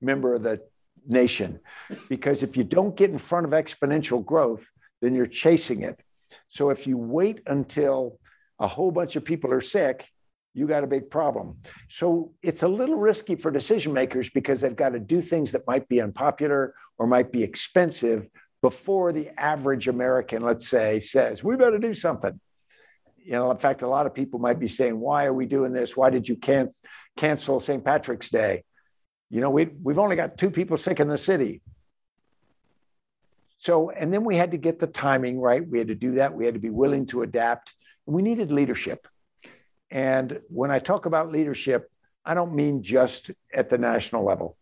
[0.00, 0.60] member of the
[1.06, 1.60] nation.
[2.08, 4.68] Because if you don't get in front of exponential growth,
[5.00, 6.00] then you're chasing it.
[6.48, 8.18] So if you wait until
[8.60, 10.06] a whole bunch of people are sick,
[10.52, 11.56] you got a big problem.
[11.88, 15.66] So it's a little risky for decision makers because they've got to do things that
[15.66, 18.28] might be unpopular or might be expensive
[18.60, 22.38] before the average American, let's say, says, we better do something.
[23.16, 25.72] You know, in fact, a lot of people might be saying, why are we doing
[25.72, 25.96] this?
[25.96, 26.70] Why did you can-
[27.16, 27.84] cancel St.
[27.84, 28.64] Patrick's Day?
[29.30, 31.62] You know, we, we've only got two people sick in the city.
[33.58, 35.66] So, and then we had to get the timing right.
[35.66, 36.34] We had to do that.
[36.34, 37.74] We had to be willing to adapt.
[38.06, 39.06] We needed leadership.
[39.90, 41.90] And when I talk about leadership,
[42.24, 44.56] I don't mean just at the national level.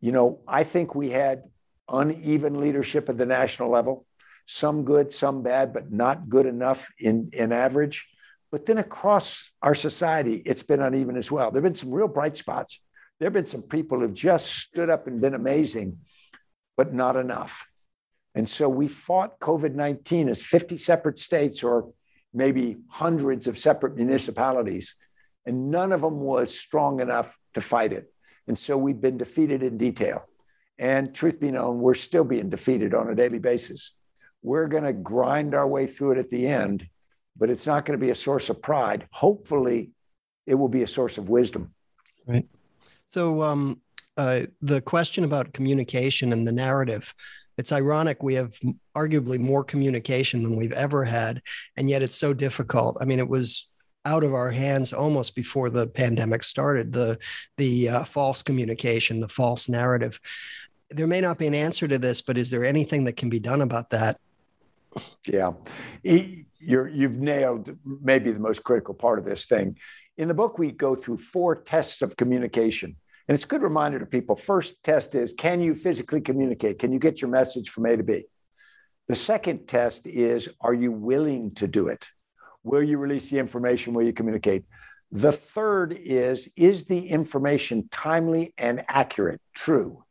[0.00, 1.44] You know, I think we had
[1.88, 4.06] uneven leadership at the national level,
[4.46, 8.08] some good, some bad, but not good enough in, in average.
[8.50, 11.50] But then across our society, it's been uneven as well.
[11.50, 12.80] There have been some real bright spots.
[13.18, 15.98] There have been some people who've just stood up and been amazing,
[16.76, 17.66] but not enough.
[18.34, 21.92] And so we fought COVID 19 as 50 separate states or
[22.32, 24.94] maybe hundreds of separate municipalities,
[25.46, 28.12] and none of them was strong enough to fight it.
[28.46, 30.24] And so we've been defeated in detail.
[30.78, 33.92] And truth be known, we're still being defeated on a daily basis.
[34.42, 36.88] We're going to grind our way through it at the end,
[37.36, 39.06] but it's not going to be a source of pride.
[39.12, 39.92] Hopefully,
[40.46, 41.72] it will be a source of wisdom.
[42.26, 42.48] Right.
[43.08, 43.80] So, um,
[44.16, 47.14] uh, the question about communication and the narrative
[47.58, 48.58] it's ironic we have
[48.96, 51.42] arguably more communication than we've ever had
[51.76, 52.96] and yet it's so difficult.
[53.00, 53.70] I mean it was
[54.04, 57.18] out of our hands almost before the pandemic started the
[57.56, 60.20] the uh, false communication the false narrative.
[60.90, 63.40] There may not be an answer to this but is there anything that can be
[63.40, 64.18] done about that?
[65.26, 65.52] Yeah.
[66.02, 69.78] You're you've nailed maybe the most critical part of this thing.
[70.16, 72.96] In the book we go through four tests of communication
[73.28, 74.36] and it's a good reminder to people.
[74.36, 76.78] First test is can you physically communicate?
[76.78, 78.24] Can you get your message from A to B?
[79.08, 82.08] The second test is are you willing to do it?
[82.62, 83.94] Will you release the information?
[83.94, 84.64] Will you communicate?
[85.10, 90.04] The third is is the information timely and accurate, true?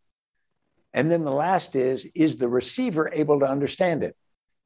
[0.93, 4.15] And then the last is is the receiver able to understand it?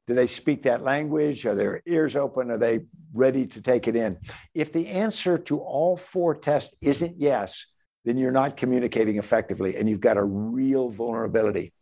[0.06, 1.46] Do they speak that language?
[1.46, 2.50] Are their ears open?
[2.50, 2.80] Are they
[3.12, 4.18] ready to take it in?
[4.54, 7.66] If the answer to all four tests isn't yes,
[8.06, 11.72] then you're not communicating effectively and you've got a real vulnerability.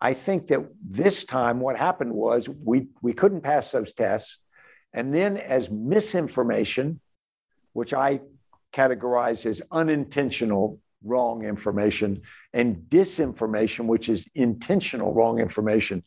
[0.00, 4.38] I think that this time what happened was we, we couldn't pass those tests.
[4.92, 7.00] And then, as misinformation,
[7.72, 8.20] which I
[8.74, 12.22] categorize as unintentional wrong information,
[12.52, 16.02] and disinformation, which is intentional wrong information,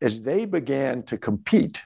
[0.00, 1.82] as they began to compete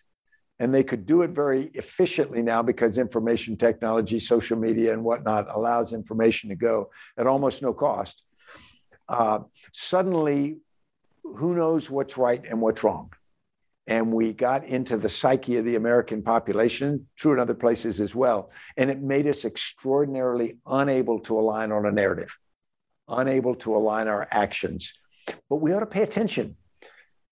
[0.58, 5.54] and they could do it very efficiently now because information technology, social media, and whatnot
[5.54, 8.22] allows information to go at almost no cost.
[9.08, 9.40] Uh,
[9.72, 10.58] suddenly,
[11.22, 13.12] who knows what's right and what's wrong?
[13.86, 18.14] And we got into the psyche of the American population, true in other places as
[18.14, 18.50] well.
[18.76, 22.36] And it made us extraordinarily unable to align on a narrative,
[23.08, 24.92] unable to align our actions.
[25.48, 26.56] But we ought to pay attention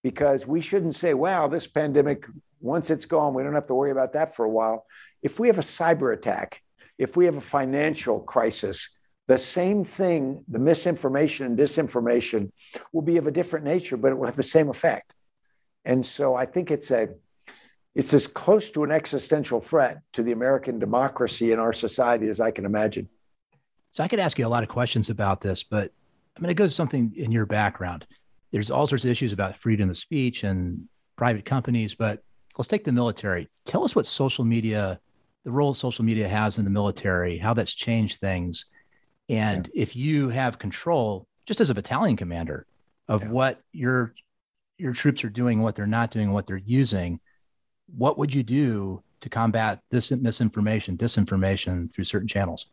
[0.04, 2.26] because we shouldn't say, wow, this pandemic
[2.64, 4.87] once it's gone, we don't have to worry about that for a while.
[5.22, 6.62] If we have a cyber attack,
[6.98, 8.88] if we have a financial crisis,
[9.27, 12.50] the same thing, the misinformation and disinformation
[12.92, 15.14] will be of a different nature, but it will have the same effect.
[15.85, 17.09] And so I think it's a
[17.94, 22.40] it's as close to an existential threat to the American democracy and our society as
[22.40, 23.09] I can imagine.
[23.92, 25.92] So I could ask you a lot of questions about this, but
[26.35, 28.05] I'm going to go to something in your background.
[28.50, 32.24] There's all sorts of issues about freedom of speech and private companies, but
[32.58, 33.48] let's take the military.
[33.64, 35.00] Tell us what social media,
[35.44, 38.66] the role social media has in the military, how that's changed things.
[39.28, 39.82] And yeah.
[39.82, 42.66] if you have control, just as a battalion commander,
[43.08, 43.28] of yeah.
[43.28, 44.14] what your
[44.78, 47.20] your troops are doing, what they're not doing, what they're using,
[47.96, 52.66] what would you do to combat this misinformation, disinformation through certain channels?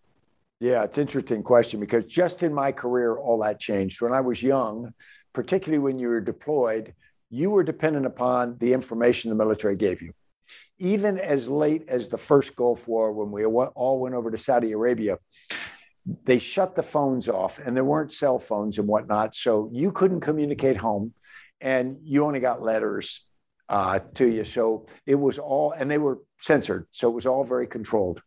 [0.60, 4.02] Yeah, it's an interesting question because just in my career, all that changed.
[4.02, 4.94] When I was young,
[5.34, 6.94] particularly when you were deployed,
[7.32, 10.14] you were dependent upon the information the military gave you.
[10.78, 14.74] Even as late as the first Gulf War, when we all went over to Saudi
[14.74, 15.18] Arabia,
[16.26, 19.34] they shut the phones off and there weren't cell phones and whatnot.
[19.34, 21.14] So you couldn't communicate home
[21.62, 23.26] and you only got letters
[23.70, 24.44] uh, to you.
[24.44, 26.88] So it was all, and they were censored.
[26.92, 28.22] So it was all very controlled.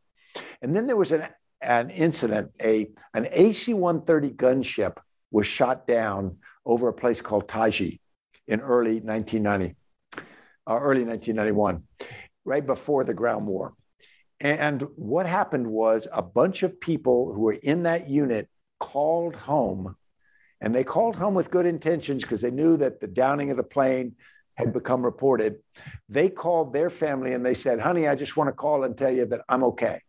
[0.63, 1.27] And then there was an,
[1.61, 4.97] an incident, a, an AC 130 gunship
[5.31, 7.99] was shot down over a place called Khafji
[8.47, 9.77] in early 1990,
[10.17, 10.23] uh,
[10.69, 11.83] early 1991,
[12.45, 13.75] right before the ground war.
[14.41, 19.97] And what happened was a bunch of people who were in that unit called home,
[20.61, 23.63] and they called home with good intentions because they knew that the downing of the
[23.63, 24.17] plane
[24.55, 25.57] had become reported.
[26.09, 29.11] They called their family and they said, Honey, I just want to call and tell
[29.11, 30.01] you that I'm okay.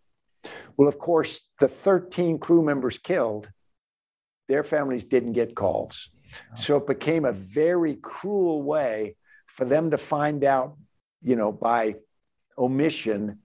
[0.78, 3.50] Well, of course, the 13 crew members killed,
[4.48, 6.10] their families didn't get calls.
[6.54, 6.60] Oh.
[6.60, 9.16] So it became a very cruel way
[9.48, 10.78] for them to find out,
[11.22, 11.96] you know, by
[12.58, 13.40] omission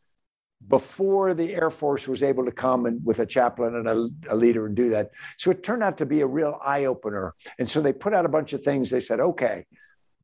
[0.66, 4.36] before the Air Force was able to come and with a chaplain and a, a
[4.36, 5.10] leader and do that.
[5.38, 7.34] So it turned out to be a real eye opener.
[7.58, 8.90] And so they put out a bunch of things.
[8.90, 9.64] They said, okay,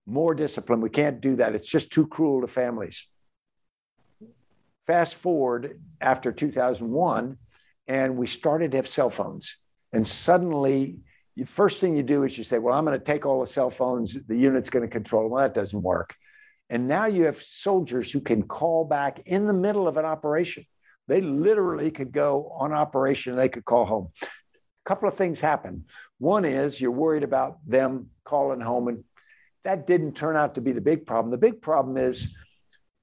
[0.07, 0.81] more discipline.
[0.81, 1.55] We can't do that.
[1.55, 3.09] It's just too cruel to families.
[4.87, 7.39] Fast forward after 2001,
[7.89, 9.59] and we started to have cell phones.
[9.93, 10.99] And suddenly,
[11.37, 13.47] the first thing you do is you say, Well, I'm going to take all the
[13.47, 15.33] cell phones, the unit's going to control them.
[15.33, 16.15] Well, that doesn't work.
[16.71, 20.67] And now you have soldiers who can call back in the middle of an operation.
[21.07, 24.09] They literally could go on operation and they could call home.
[24.23, 24.27] A
[24.85, 25.85] couple of things happen.
[26.19, 29.05] One is you're worried about them calling home, and
[29.65, 31.31] that didn't turn out to be the big problem.
[31.31, 32.27] The big problem is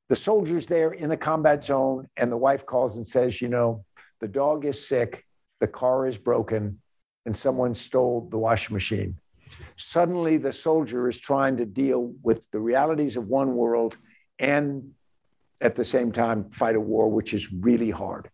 [0.10, 3.86] the soldiers there in the combat zone, and the wife calls and says, You know,
[4.20, 5.24] the dog is sick,
[5.60, 6.82] the car is broken,
[7.26, 9.18] and someone stole the washing machine.
[9.78, 13.98] Suddenly, the soldier is trying to deal with the realities of one world
[14.40, 14.92] and
[15.62, 18.30] at the same time fight a war, which is really hard.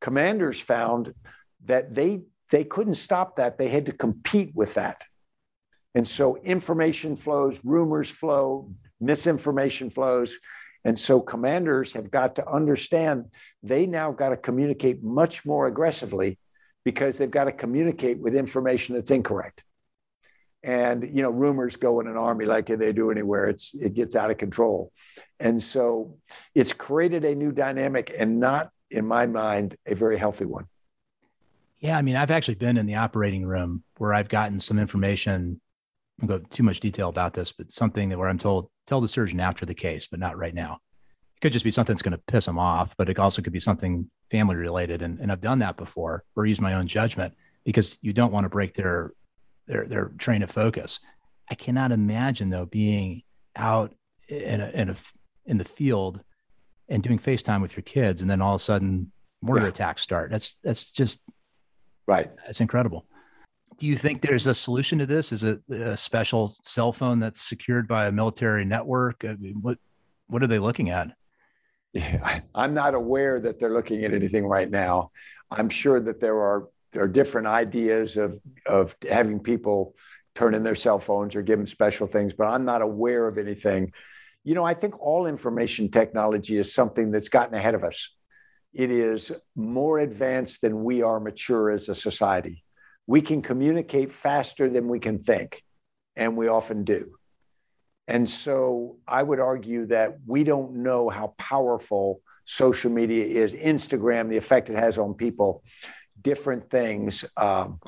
[0.00, 1.14] Commanders found
[1.64, 3.56] that they they couldn't stop that.
[3.56, 5.04] They had to compete with that.
[5.94, 10.38] And so information flows, rumors flow, misinformation flows.
[10.84, 13.26] And so commanders have got to understand
[13.62, 16.38] they now got to communicate much more aggressively
[16.84, 19.62] because they've got to communicate with information that's incorrect.
[20.62, 23.48] And you know, rumors go in an army like they do anywhere.
[23.48, 24.92] It's it gets out of control.
[25.40, 26.18] And so
[26.54, 30.66] it's created a new dynamic and not, in my mind, a very healthy one.
[31.80, 35.60] Yeah, I mean, I've actually been in the operating room where I've gotten some information.
[36.22, 39.00] I won't go too much detail about this, but something that where I'm told tell
[39.00, 40.78] the surgeon after the case, but not right now.
[41.36, 43.52] It could just be something that's going to piss them off, but it also could
[43.52, 45.02] be something family related.
[45.02, 48.44] And, and I've done that before or used my own judgment because you don't want
[48.44, 49.12] to break their
[49.68, 50.98] their their train of focus.
[51.48, 53.22] I cannot imagine though being
[53.54, 53.94] out
[54.28, 54.96] in a, in a
[55.46, 56.20] in the field
[56.88, 59.68] and doing FaceTime with your kids, and then all of a sudden mortar yeah.
[59.68, 60.32] attacks start.
[60.32, 61.22] That's that's just
[62.06, 62.30] Right.
[62.44, 63.06] That's incredible.
[63.78, 65.32] Do you think there's a solution to this?
[65.32, 69.24] Is it a special cell phone that's secured by a military network?
[69.24, 69.78] I mean, what
[70.26, 71.12] what are they looking at?
[72.54, 75.10] I'm not aware that they're looking at anything right now.
[75.50, 79.94] I'm sure that there are there are different ideas of of having people
[80.34, 83.36] turn in their cell phones or give them special things, but I'm not aware of
[83.36, 83.92] anything.
[84.44, 88.10] You know, I think all information technology is something that's gotten ahead of us
[88.72, 92.64] it is more advanced than we are mature as a society.
[93.06, 95.62] We can communicate faster than we can think,
[96.16, 97.12] and we often do.
[98.12, 104.28] And so I would argue that we don't know how powerful social media is, Instagram,
[104.28, 105.62] the effect it has on people,
[106.20, 107.24] different things.
[107.38, 107.80] Um,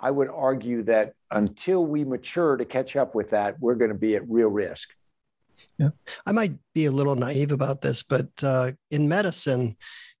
[0.00, 3.98] I would argue that until we mature to catch up with that, we're going to
[3.98, 4.88] be at real risk.
[5.78, 5.90] Yeah,
[6.24, 9.76] I might be a little naive about this, but uh, in medicine,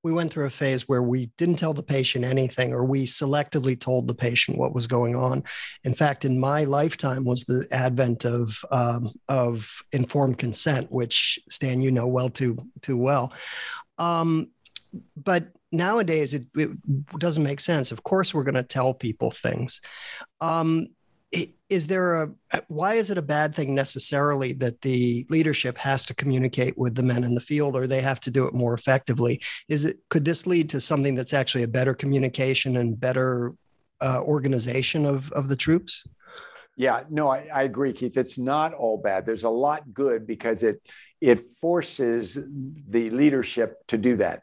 [0.06, 3.78] we went through a phase where we didn't tell the patient anything or we selectively
[3.78, 5.42] told the patient what was going on.
[5.82, 11.80] In fact in my lifetime was the advent of um, of informed consent which stan
[11.80, 13.32] you know well too too well.
[13.98, 14.52] Um,
[15.16, 16.70] but nowadays it, it,
[17.18, 17.90] doesn't make sense.
[17.90, 19.80] Of course we're going to tell people things.
[20.40, 20.86] Um,
[21.68, 22.30] is there a
[22.68, 27.02] why is it a bad thing necessarily that the leadership has to communicate with the
[27.02, 29.40] men in the field or they have to do it more effectively?
[29.68, 33.54] Is it could this lead to something that's actually a better communication and better
[34.00, 36.06] uh, organization of of the troops?
[36.76, 38.16] Yeah no I, I agree keith.
[38.16, 39.26] It's not all bad.
[39.26, 40.80] There's a lot good because it
[41.20, 42.38] it forces
[42.88, 44.42] the leadership to do that.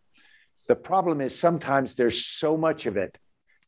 [0.67, 3.17] The problem is sometimes there's so much of it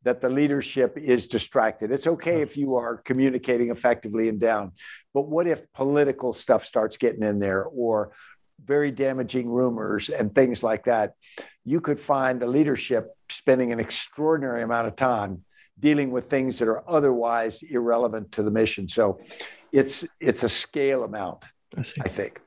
[0.05, 1.91] that the leadership is distracted.
[1.91, 4.71] It's okay if you are communicating effectively and down,
[5.13, 8.11] but what if political stuff starts getting in there or
[8.63, 11.15] very damaging rumors and things like that?
[11.65, 15.43] You could find the leadership spending an extraordinary amount of time
[15.79, 18.87] dealing with things that are otherwise irrelevant to the mission.
[18.87, 19.19] So
[19.71, 21.43] it's it's a scale amount,
[21.75, 22.39] I, I think.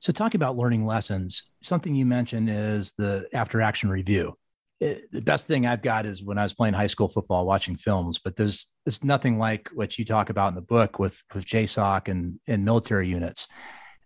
[0.00, 4.36] So talking about learning lessons, something you mentioned is the after action review
[4.80, 7.76] it, the best thing I've got is when I was playing high school football, watching
[7.76, 8.18] films.
[8.18, 12.08] But there's there's nothing like what you talk about in the book with with JSOC
[12.08, 13.46] and and military units.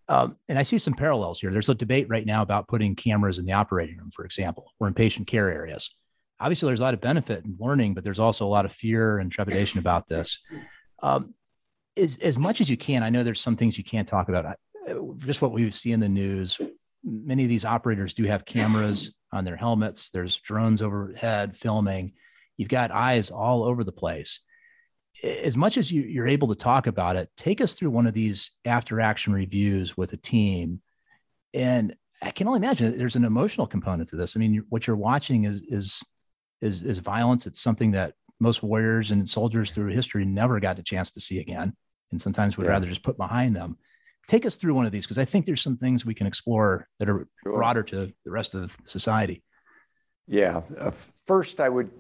[0.09, 1.51] Um, and I see some parallels here.
[1.51, 4.87] There's a debate right now about putting cameras in the operating room, for example, or
[4.87, 5.95] in patient care areas.
[6.41, 9.19] Obviously, there's a lot of benefit in learning, but there's also a lot of fear
[9.19, 10.41] and trepidation about this.
[11.03, 11.35] Um,
[11.97, 14.57] as, as much as you can, I know there's some things you can't talk about.
[15.19, 16.61] Just what we see in the news,
[17.05, 20.11] many of these operators do have cameras on their helmets.
[20.11, 22.13] There's drones overhead filming.
[22.57, 24.41] You've got eyes all over the place.
[25.23, 28.15] As much as you, are able to talk about it, take us through one of
[28.15, 30.81] these after action reviews with a team.
[31.53, 34.37] And I can only imagine there's an emotional component to this.
[34.37, 36.03] I mean, what you're watching is is
[36.61, 37.47] is, is violence.
[37.47, 41.39] It's something that most warriors and soldiers through history never got a chance to see
[41.39, 41.75] again,
[42.11, 42.71] and sometimes would yeah.
[42.71, 43.77] rather just put behind them
[44.29, 46.89] take us through one of these because I think there's some things we can explore
[46.99, 47.53] that are sure.
[47.53, 49.43] broader to the rest of society.
[50.27, 50.63] Yeah.
[50.79, 50.93] Uh,
[51.27, 51.91] first, I would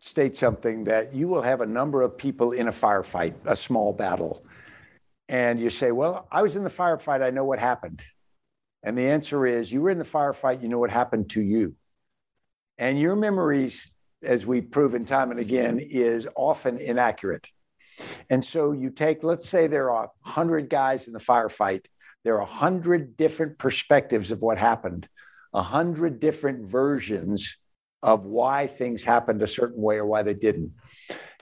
[0.00, 3.92] state something that you will have a number of people in a firefight, a small
[3.92, 4.44] battle.
[5.28, 8.02] And you say, Well, I was in the firefight, I know what happened.
[8.82, 11.74] And the answer is, you were in the firefight, you know what happened to you.
[12.78, 17.46] And your memories, as we've proven time and again, is often inaccurate.
[18.28, 21.86] And so you take, let's say there are 100 guys in the firefight,
[22.24, 25.08] there are 100 different perspectives of what happened,
[25.52, 27.56] 100 different versions
[28.02, 30.72] of why things happened a certain way or why they didn't.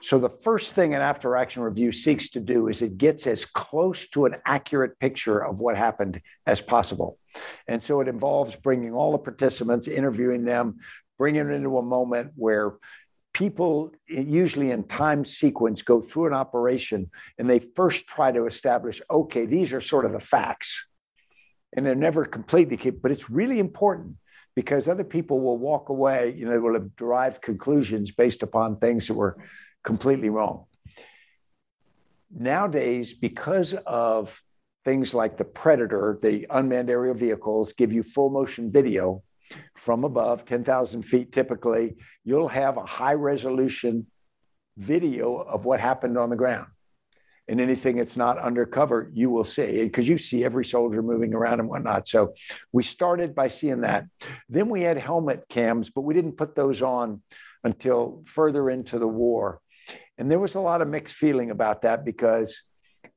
[0.01, 3.45] So the first thing an after action review seeks to do is it gets as
[3.45, 7.17] close to an accurate picture of what happened as possible.
[7.67, 10.79] And so it involves bringing all the participants, interviewing them,
[11.17, 12.73] bringing it into a moment where
[13.33, 18.45] people eh, usually in time sequence go through an operation and they first try to
[18.45, 20.87] establish okay these are sort of the facts.
[21.75, 24.15] And they're never completely but it's really important
[24.55, 28.77] because other people will walk away you know they will have derived conclusions based upon
[28.77, 29.37] things that were
[29.83, 30.65] completely wrong.
[32.31, 34.41] Nowadays because of
[34.85, 39.21] things like the predator the unmanned aerial vehicles give you full motion video
[39.75, 44.07] from above, 10,000 feet typically, you'll have a high resolution
[44.77, 46.67] video of what happened on the ground.
[47.47, 51.59] And anything that's not undercover, you will see because you see every soldier moving around
[51.59, 52.07] and whatnot.
[52.07, 52.33] So
[52.71, 54.05] we started by seeing that.
[54.47, 57.23] Then we had helmet cams, but we didn't put those on
[57.63, 59.59] until further into the war.
[60.19, 62.55] And there was a lot of mixed feeling about that because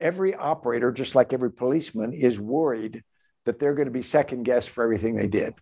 [0.00, 3.04] every operator, just like every policeman, is worried
[3.44, 5.52] that they're going to be second guessed for everything they did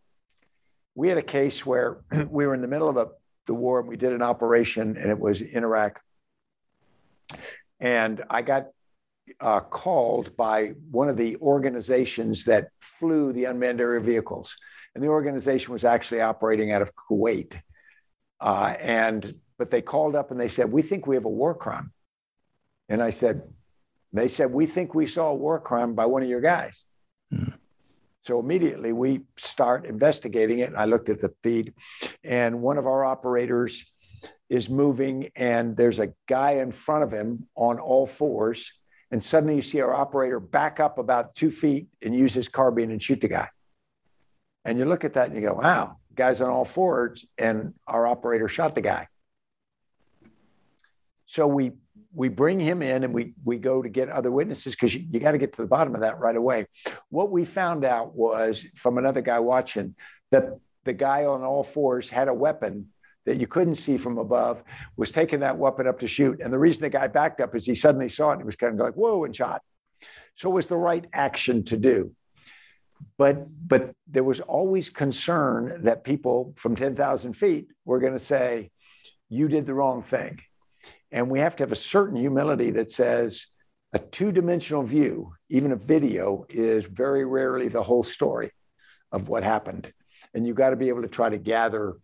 [1.00, 3.08] we had a case where we were in the middle of a,
[3.46, 5.98] the war and we did an operation and it was in Iraq.
[7.80, 8.66] And I got
[9.40, 14.58] uh, called by one of the organizations that flew the unmanned aerial vehicles.
[14.94, 17.58] And the organization was actually operating out of Kuwait.
[18.38, 21.54] Uh, and but they called up and they said, "We think we have a war
[21.54, 21.92] crime."
[22.88, 23.42] And I said,
[24.12, 26.86] "They said we think we saw a war crime by one of your guys."
[27.32, 27.59] Mm.
[28.22, 30.74] So immediately we start investigating it.
[30.76, 31.74] I looked at the feed,
[32.22, 33.90] and one of our operators
[34.48, 38.72] is moving, and there's a guy in front of him on all fours.
[39.10, 42.90] And suddenly you see our operator back up about two feet and use his carbine
[42.90, 43.48] and shoot the guy.
[44.64, 48.06] And you look at that and you go, wow, guy's on all fours, and our
[48.06, 49.08] operator shot the guy.
[51.24, 51.72] So we
[52.14, 55.20] we bring him in and we we go to get other witnesses because you, you
[55.20, 56.66] got to get to the bottom of that right away.
[57.08, 59.94] What we found out was from another guy watching
[60.30, 62.88] that the guy on all fours had a weapon
[63.26, 64.62] that you couldn't see from above,
[64.96, 66.40] was taking that weapon up to shoot.
[66.40, 68.56] And the reason the guy backed up is he suddenly saw it and he was
[68.56, 69.62] kind of like, whoa, and shot.
[70.34, 72.12] So it was the right action to do.
[73.16, 78.70] But but there was always concern that people from 10,000 feet were going to say,
[79.28, 80.40] you did the wrong thing
[81.12, 83.46] and we have to have a certain humility that says
[83.92, 88.52] a two dimensional view, even a video, is very rarely the whole story
[89.10, 89.92] of what happened.
[90.32, 91.96] And you've got to be able to try to gather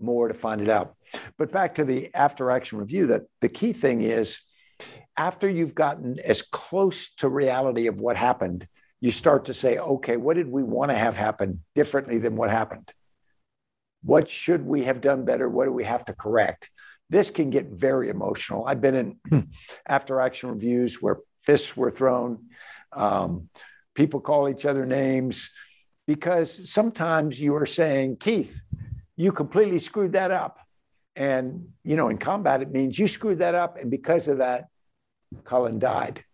[0.00, 0.94] more to find it out.
[1.38, 4.38] But back to the after action review, that the key thing is
[5.16, 8.66] after you've gotten as close to reality of what happened,
[9.00, 12.50] you start to say, okay, what did we want to have happen differently than what
[12.50, 12.90] happened?
[14.02, 15.48] What should we have done better?
[15.48, 16.70] What do we have to correct?
[17.10, 18.66] This can get very emotional.
[18.66, 19.40] I've been in hmm.
[19.88, 22.46] after action reviews where fists were thrown,
[22.92, 23.48] um,
[23.94, 25.50] people call each other names,
[26.06, 28.60] because sometimes you are saying, Keith,
[29.16, 30.58] you completely screwed that up.
[31.16, 33.78] And, you know, in combat, it means you screwed that up.
[33.78, 34.66] And because of that,
[35.44, 36.24] Colin died.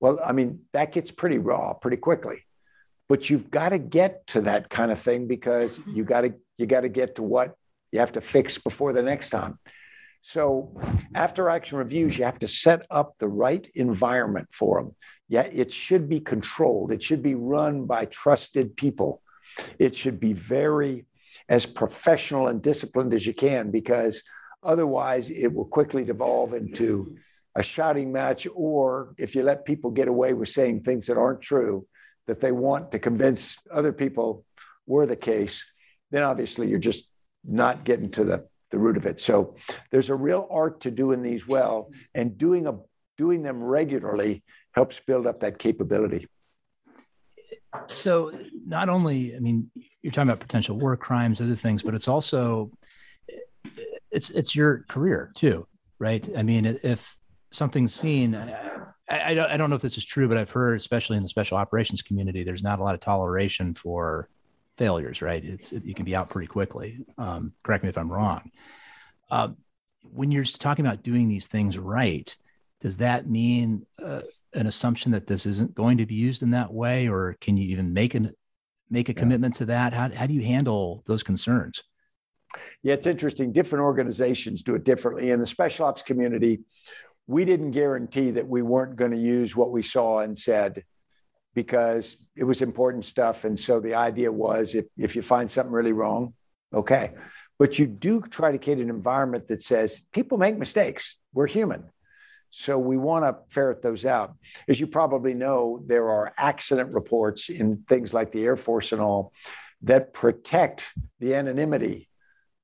[0.00, 2.44] Well, I mean, that gets pretty raw pretty quickly.
[3.08, 6.66] But you've got to get to that kind of thing because you got to you
[6.66, 7.56] got to get to what
[7.90, 9.58] you have to fix before the next time.
[10.22, 10.78] So
[11.14, 14.94] after action reviews, you have to set up the right environment for them.
[15.28, 16.92] Yeah, it should be controlled.
[16.92, 19.22] It should be run by trusted people.
[19.78, 21.06] It should be very
[21.48, 24.22] as professional and disciplined as you can because
[24.62, 27.16] otherwise it will quickly devolve into
[27.56, 31.40] a shouting match or if you let people get away with saying things that aren't
[31.40, 31.86] true
[32.26, 34.44] that they want to convince other people
[34.86, 35.64] were the case
[36.10, 37.08] then obviously you're just
[37.44, 39.20] not getting to the the root of it.
[39.20, 39.56] So
[39.90, 42.78] there's a real art to doing these well, and doing a
[43.16, 44.42] doing them regularly
[44.72, 46.26] helps build up that capability.
[47.88, 48.32] So
[48.66, 49.70] not only, I mean,
[50.02, 52.70] you're talking about potential war crimes, other things, but it's also
[54.10, 55.66] it's it's your career too,
[55.98, 56.26] right?
[56.36, 57.16] I mean, if
[57.52, 60.76] something's seen, I, I, don't, I don't know if this is true, but I've heard,
[60.76, 64.28] especially in the special operations community, there's not a lot of toleration for
[64.80, 65.44] failures, right?
[65.44, 67.04] It's it, you can be out pretty quickly.
[67.18, 68.50] Um, correct me if I'm wrong.
[69.30, 69.48] Uh,
[70.02, 72.34] when you're talking about doing these things right,
[72.80, 74.22] does that mean uh,
[74.54, 77.68] an assumption that this isn't going to be used in that way, or can you
[77.68, 78.32] even make an
[78.88, 79.20] make a yeah.
[79.20, 79.92] commitment to that?
[79.92, 81.82] How how do you handle those concerns?
[82.82, 83.52] Yeah, it's interesting.
[83.52, 85.30] Different organizations do it differently.
[85.30, 86.60] In the special ops community,
[87.26, 90.84] we didn't guarantee that we weren't going to use what we saw and said
[91.54, 93.44] because it was important stuff.
[93.44, 96.34] And so the idea was if, if you find something really wrong,
[96.72, 97.12] okay.
[97.58, 101.18] But you do try to create an environment that says people make mistakes.
[101.34, 101.84] We're human.
[102.50, 104.34] So we want to ferret those out.
[104.68, 109.00] As you probably know, there are accident reports in things like the Air Force and
[109.00, 109.32] all
[109.82, 110.86] that protect
[111.20, 112.08] the anonymity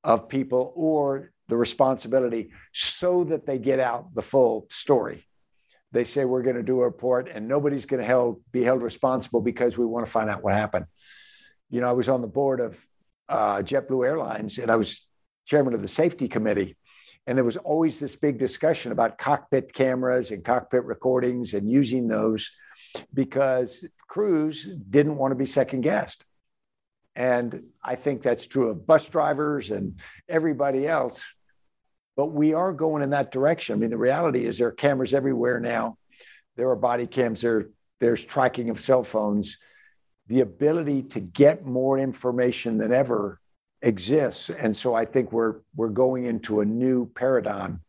[0.03, 5.26] of people or the responsibility so that they get out the full story
[5.97, 8.82] they say we're going to do a report and nobody's going to held, be held
[8.82, 10.86] responsible because we want to find out what happened.
[11.70, 12.78] You know, I was on the board of
[13.28, 15.01] uh, JetBlue Airlines and I was
[15.47, 16.76] chairman of the safety committee.
[17.26, 22.07] And there was always this big discussion about cockpit cameras and cockpit recordings and using
[22.07, 22.51] those
[23.12, 26.24] because crews didn't want to be second guessed.
[27.16, 31.22] And I think that's true of bus drivers and everybody else
[32.17, 33.75] but we are going in that direction.
[33.75, 35.99] I mean, the reality is there are cameras everywhere now.
[36.57, 37.43] There are body cams.
[37.43, 37.69] There,
[38.01, 39.59] there's tracking of cell phones.
[40.29, 43.39] The ability to get more information than ever
[43.83, 47.83] exists, and so I think we're we're going into a new paradigm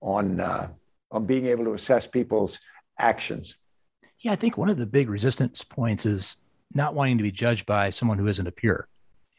[0.00, 0.68] on uh,
[1.10, 2.58] on being able to assess people's
[2.98, 3.58] actions.
[4.20, 6.36] Yeah, I think one of the big resistance points is
[6.72, 8.88] not wanting to be judged by someone who isn't a peer.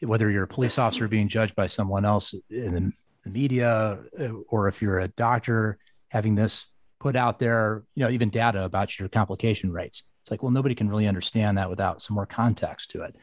[0.00, 2.92] Whether you're a police officer being judged by someone else in
[3.24, 6.66] the media uh, or if you're a doctor having this
[7.00, 10.04] put out there, you know, even data about your complication rates.
[10.22, 13.16] It's like, well, nobody can really understand that without some more context to it.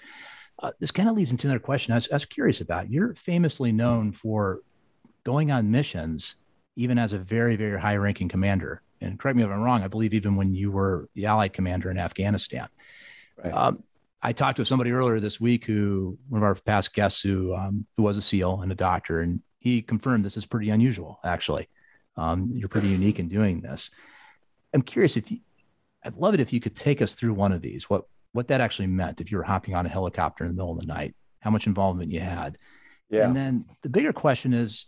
[0.60, 2.92] Uh, this kind of leads into another question I was, I was curious about.
[2.92, 4.60] You're famously known for
[5.24, 6.36] going on missions,
[6.76, 8.84] even as a very, very high ranking commander.
[9.02, 11.90] And correct me if I'm wrong, I believe even when you were the Allied commander
[11.90, 12.68] in Afghanistan.
[13.44, 13.52] Right.
[13.52, 13.84] Um,
[14.22, 17.88] I talked to somebody earlier this week who, one of our past guests who, um,
[17.98, 21.70] who was a SEAL and a doctor, and he confirmed this is pretty unusual, actually.
[22.18, 23.92] Um, you're pretty unique in doing this.
[24.74, 25.38] I'm curious if you,
[26.04, 28.60] I'd love it if you could take us through one of these, what, what that
[28.60, 31.14] actually meant if you were hopping on a helicopter in the middle of the night,
[31.42, 32.58] how much involvement you had.
[33.12, 33.28] Yeah.
[33.28, 34.88] And then the bigger question is,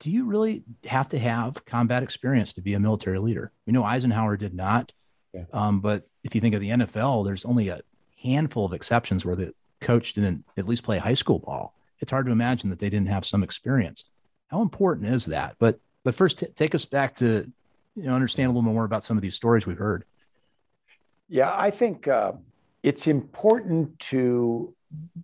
[0.00, 3.52] do you really have to have combat experience to be a military leader?
[3.64, 4.92] We know Eisenhower did not.
[5.32, 5.44] Yeah.
[5.52, 7.82] Um, but if you think of the NFL, there's only a
[8.20, 12.26] handful of exceptions where the coach didn't at least play high school ball it's hard
[12.26, 14.04] to imagine that they didn't have some experience.
[14.48, 15.56] How important is that?
[15.58, 17.50] But but first, t- take us back to
[17.94, 20.04] you know understand a little more about some of these stories we've heard.
[21.28, 22.32] Yeah, I think uh,
[22.82, 24.74] it's important to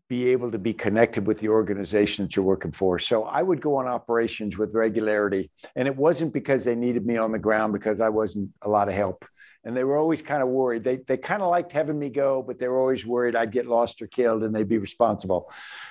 [0.09, 2.99] be able to be connected with the organization that you're working for.
[2.99, 7.17] So I would go on operations with regularity, and it wasn't because they needed me
[7.17, 9.25] on the ground because I wasn't a lot of help
[9.65, 10.85] and they were always kind of worried.
[10.85, 13.67] They they kind of liked having me go, but they were always worried I'd get
[13.67, 15.51] lost or killed, and they'd be responsible.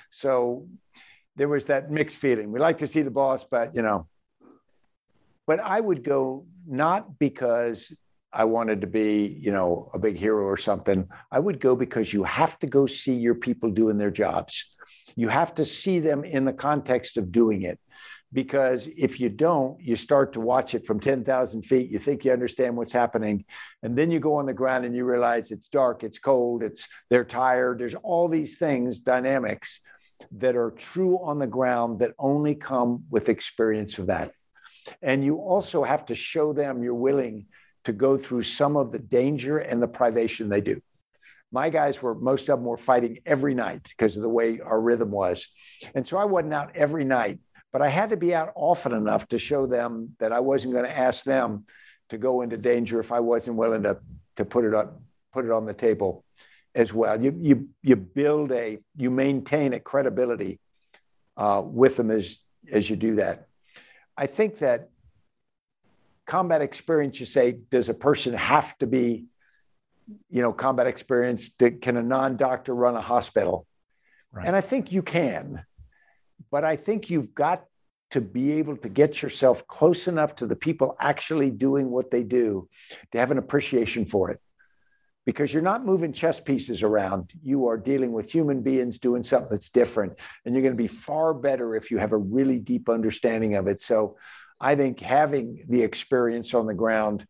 [0.10, 0.68] So
[1.36, 2.52] there was that mixed feeling.
[2.52, 4.08] We like to see the boss, but you know.
[5.46, 7.92] But I would go not because
[8.32, 11.10] I wanted to be, you know, a big hero or something.
[11.32, 14.66] I would go because you have to go see your people doing their jobs.
[15.16, 17.80] You have to see them in the context of doing it
[18.34, 21.92] because if you don't, you start to watch it from 10,000 feet.
[21.92, 23.46] You think you understand what's happening.
[23.84, 26.88] And then you go on the ground and you realize it's dark, it's cold, it's
[27.10, 27.80] they're tired.
[27.80, 29.80] There's all these things, dynamics
[30.32, 34.32] that are true on the ground that only come with experience of that.
[35.02, 37.46] And you also have to show them you're willing
[37.84, 40.82] to go through some of the danger and the privation they do.
[41.52, 44.80] My guys were, most of them were fighting every night because of the way our
[44.80, 45.48] rhythm was.
[45.94, 47.40] And so I wasn't out every night
[47.74, 50.86] but I had to be out often enough to show them that I wasn't going
[50.86, 51.66] to ask them
[52.10, 53.98] to go into danger if I wasn't willing to,
[54.36, 55.02] to put it on
[55.34, 56.24] put it on the table
[56.76, 57.22] as well.
[57.22, 60.60] You you you build a you maintain a credibility
[61.36, 62.38] uh, with them as
[62.72, 63.48] as you do that.
[64.16, 64.90] I think that
[66.28, 67.20] combat experience.
[67.20, 69.26] You say, does a person have to be,
[70.30, 71.50] you know, combat experience?
[71.58, 73.66] Can a non doctor run a hospital?
[74.32, 74.46] Right.
[74.46, 75.66] And I think you can.
[76.52, 77.66] But I think you've got
[78.12, 82.24] to be able to get yourself close enough to the people actually doing what they
[82.24, 82.70] do
[83.12, 84.40] to have an appreciation for it.
[85.26, 87.32] Because you're not moving chess pieces around.
[87.42, 90.20] You are dealing with human beings doing something that's different.
[90.44, 93.68] And you're going to be far better if you have a really deep understanding of
[93.68, 93.80] it.
[93.82, 94.18] So
[94.60, 97.26] I think having the experience on the ground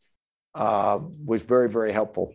[0.55, 2.33] uh, was very, very helpful.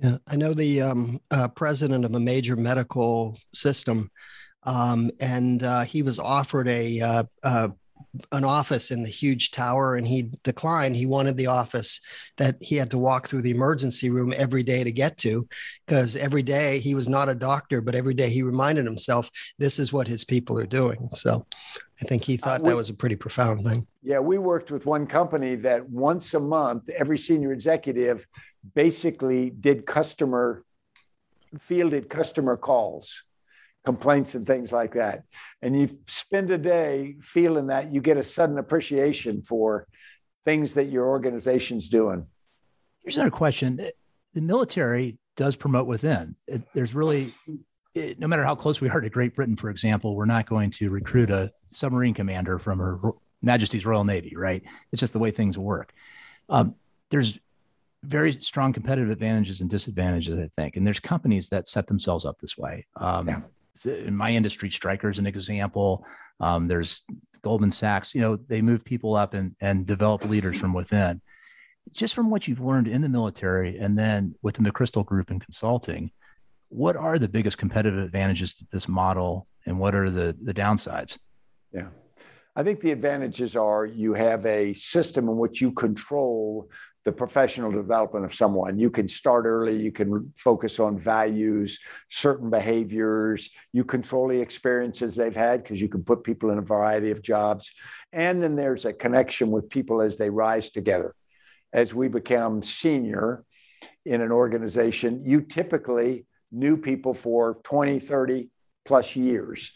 [0.00, 4.10] Yeah, I know the um, uh, president of a major medical system,
[4.68, 7.68] um, and uh, he was offered a uh, uh
[8.32, 10.96] an office in the huge tower and he declined.
[10.96, 12.00] He wanted the office
[12.38, 15.46] that he had to walk through the emergency room every day to get to
[15.86, 19.78] because every day he was not a doctor but every day he reminded himself this
[19.78, 21.08] is what his people are doing.
[21.14, 21.46] So
[22.00, 23.86] i think he thought uh, we, that was a pretty profound thing.
[24.02, 28.26] Yeah we worked with one company that once a month every senior executive
[28.74, 30.64] basically did customer
[31.58, 33.27] fielded customer calls
[33.84, 35.24] complaints and things like that.
[35.62, 39.86] And you spend a day feeling that you get a sudden appreciation for
[40.44, 42.26] things that your organization's doing.
[43.02, 43.80] Here's another question.
[44.34, 46.36] The military does promote within.
[46.46, 47.34] It, there's really,
[47.94, 50.70] it, no matter how close we are to Great Britain, for example, we're not going
[50.72, 52.98] to recruit a submarine commander from Her
[53.40, 54.62] Majesty's Royal Navy, right?
[54.92, 55.94] It's just the way things work.
[56.48, 56.74] Um,
[57.10, 57.38] there's
[58.02, 60.76] very strong competitive advantages and disadvantages, I think.
[60.76, 62.86] And there's companies that set themselves up this way.
[62.96, 63.40] Um, yeah
[63.86, 66.04] in my industry, Stryker is an example.
[66.40, 67.02] Um, there's
[67.42, 68.14] Goldman Sachs.
[68.14, 71.20] You know, they move people up and and develop leaders from within.
[71.92, 75.42] Just from what you've learned in the military, and then within the McChrystal Group and
[75.42, 76.10] consulting,
[76.68, 81.18] what are the biggest competitive advantages to this model, and what are the the downsides?
[81.72, 81.88] Yeah.
[82.56, 86.68] I think the advantages are you have a system in which you control
[87.08, 88.78] the professional development of someone.
[88.78, 91.80] You can start early, you can focus on values,
[92.10, 96.72] certain behaviors, you control the experiences they've had because you can put people in a
[96.76, 97.70] variety of jobs.
[98.12, 101.14] And then there's a connection with people as they rise together.
[101.72, 103.42] As we become senior
[104.04, 108.50] in an organization, you typically knew people for 20, 30
[108.84, 109.72] plus years.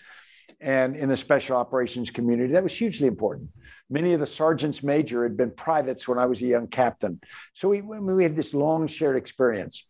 [0.63, 3.51] And in the special operations community, that was hugely important.
[3.91, 7.21] Many of the sergeants major had been privates when I was a young captain.
[7.53, 9.85] So we, we have this long shared experience.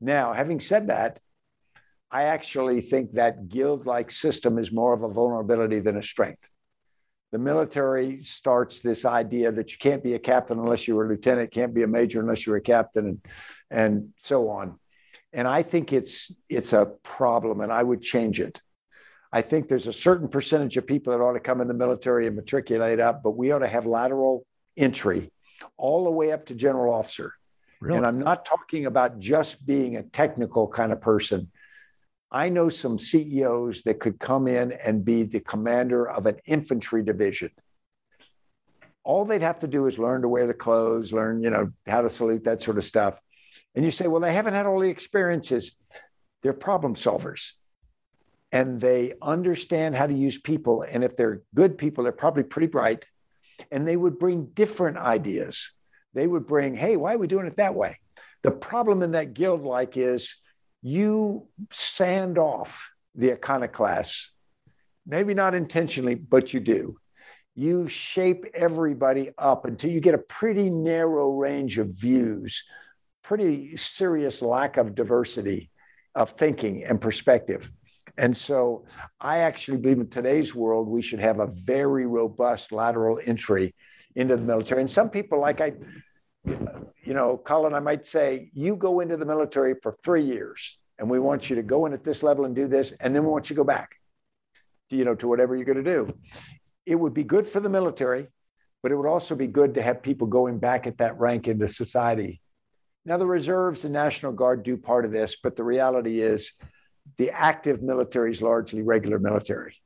[0.00, 1.20] Now, having said that,
[2.10, 6.48] I actually think that guild like system is more of a vulnerability than a strength.
[7.32, 11.50] The military starts this idea that you can't be a captain unless you're a lieutenant,
[11.50, 13.26] can't be a major unless you're a captain, and,
[13.70, 14.78] and so on.
[15.32, 18.62] And I think it's it's a problem, and I would change it.
[19.34, 22.28] I think there's a certain percentage of people that ought to come in the military
[22.28, 25.32] and matriculate up, but we ought to have lateral entry
[25.76, 27.34] all the way up to general officer.
[27.80, 27.96] Really?
[27.96, 31.50] And I'm not talking about just being a technical kind of person.
[32.30, 37.02] I know some CEOs that could come in and be the commander of an infantry
[37.02, 37.50] division.
[39.02, 42.02] All they'd have to do is learn to wear the clothes, learn, you know, how
[42.02, 43.18] to salute, that sort of stuff.
[43.74, 45.72] And you say, well, they haven't had all the experiences.
[46.44, 47.54] They're problem solvers
[48.54, 50.86] and they understand how to use people.
[50.88, 53.04] And if they're good people, they're probably pretty bright.
[53.72, 55.72] And they would bring different ideas.
[56.14, 57.98] They would bring, hey, why are we doing it that way?
[58.44, 60.36] The problem in that guild like is
[60.82, 64.30] you sand off the iconoclasts,
[65.04, 66.96] maybe not intentionally, but you do.
[67.56, 72.62] You shape everybody up until you get a pretty narrow range of views,
[73.24, 75.70] pretty serious lack of diversity
[76.14, 77.68] of thinking and perspective.
[78.16, 78.84] And so
[79.20, 83.74] I actually believe in today's world, we should have a very robust lateral entry
[84.14, 84.80] into the military.
[84.80, 85.72] And some people, like I,
[86.44, 91.10] you know, Colin, I might say, you go into the military for three years and
[91.10, 93.30] we want you to go in at this level and do this, and then we
[93.30, 93.96] want you to go back
[94.90, 96.14] to, you know, to whatever you're going to do.
[96.86, 98.28] It would be good for the military,
[98.80, 101.66] but it would also be good to have people going back at that rank into
[101.66, 102.40] society.
[103.04, 106.52] Now, the reserves and National Guard do part of this, but the reality is
[107.18, 109.76] the active military is largely regular military.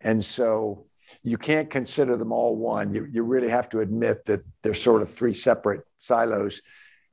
[0.00, 0.86] And so
[1.22, 2.94] you can't consider them all one.
[2.94, 6.62] You, you really have to admit that they're sort of three separate silos.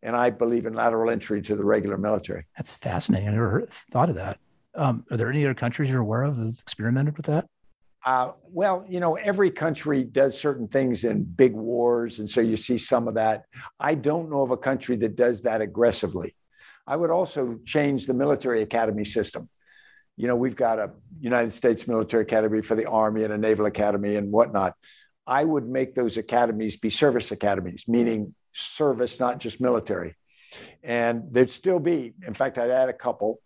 [0.01, 2.45] And I believe in lateral entry to the regular military.
[2.57, 3.27] That's fascinating.
[3.27, 4.39] I never heard, thought of that.
[4.75, 7.47] Um, are there any other countries you're aware of that have experimented with that?
[8.05, 12.19] Uh, well, you know, every country does certain things in big wars.
[12.19, 13.43] And so you see some of that.
[13.79, 16.33] I don't know of a country that does that aggressively.
[16.89, 19.47] I would also change the military academy system.
[20.17, 20.89] You know, we've got a
[21.21, 24.73] United States military academy for the Army and a Naval Academy and whatnot.
[25.27, 30.15] I would make those academies be service academies, meaning service, not just military.
[30.83, 33.39] And there'd still be, in fact, I'd add a couple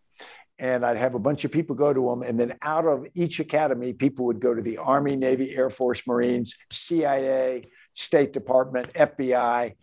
[0.58, 2.22] and I'd have a bunch of people go to them.
[2.22, 6.08] And then out of each academy, people would go to the Army, Navy, Air Force,
[6.08, 9.74] Marines, CIA, State Department, FBI,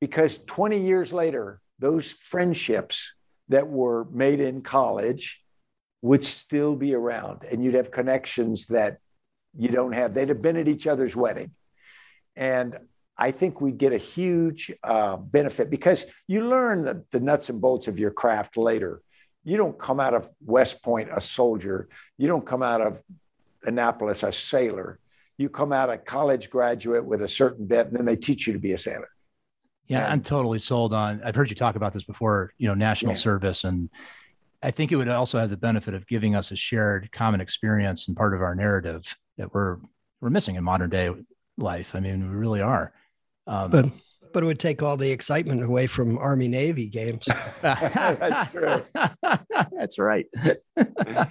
[0.00, 3.12] because 20 years later, those friendships
[3.48, 5.42] that were made in college
[6.00, 8.98] would still be around and you'd have connections that
[9.58, 11.50] you don't have they'd have been at each other's wedding
[12.36, 12.78] and
[13.18, 17.60] I think we'd get a huge uh, benefit because you learn the, the nuts and
[17.60, 19.02] bolts of your craft later.
[19.44, 21.88] You don't come out of West Point a soldier.
[22.16, 23.02] You don't come out of
[23.64, 24.98] Annapolis a sailor.
[25.36, 28.54] You come out a college graduate with a certain bent, and then they teach you
[28.54, 29.10] to be a sailor.
[29.88, 31.22] Yeah, and, I'm totally sold on.
[31.24, 32.52] I've heard you talk about this before.
[32.58, 33.18] You know, national yeah.
[33.18, 33.90] service, and
[34.62, 38.08] I think it would also have the benefit of giving us a shared common experience
[38.08, 39.02] and part of our narrative
[39.38, 39.78] that we're
[40.20, 41.10] we're missing in modern day
[41.58, 41.94] life.
[41.94, 42.92] I mean, we really are.
[43.46, 43.86] Um, but
[44.32, 47.28] but it would take all the excitement away from Army Navy games.
[47.62, 48.82] That's true.
[49.70, 50.26] That's right.
[50.76, 51.26] all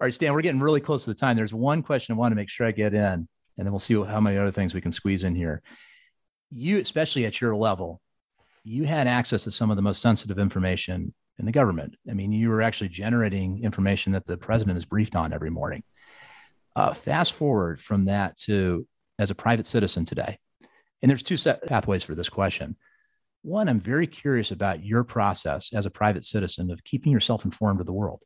[0.00, 1.36] right, Stan, we're getting really close to the time.
[1.36, 3.94] There's one question I want to make sure I get in, and then we'll see
[3.94, 5.62] how many other things we can squeeze in here.
[6.50, 8.00] You, especially at your level,
[8.64, 11.96] you had access to some of the most sensitive information in the government.
[12.08, 15.82] I mean, you were actually generating information that the president is briefed on every morning.
[16.74, 18.86] Uh, fast forward from that to
[19.18, 20.38] as a private citizen today,
[21.02, 22.76] and there's two pathways for this question.
[23.42, 27.80] One, I'm very curious about your process as a private citizen of keeping yourself informed
[27.80, 28.20] of the world.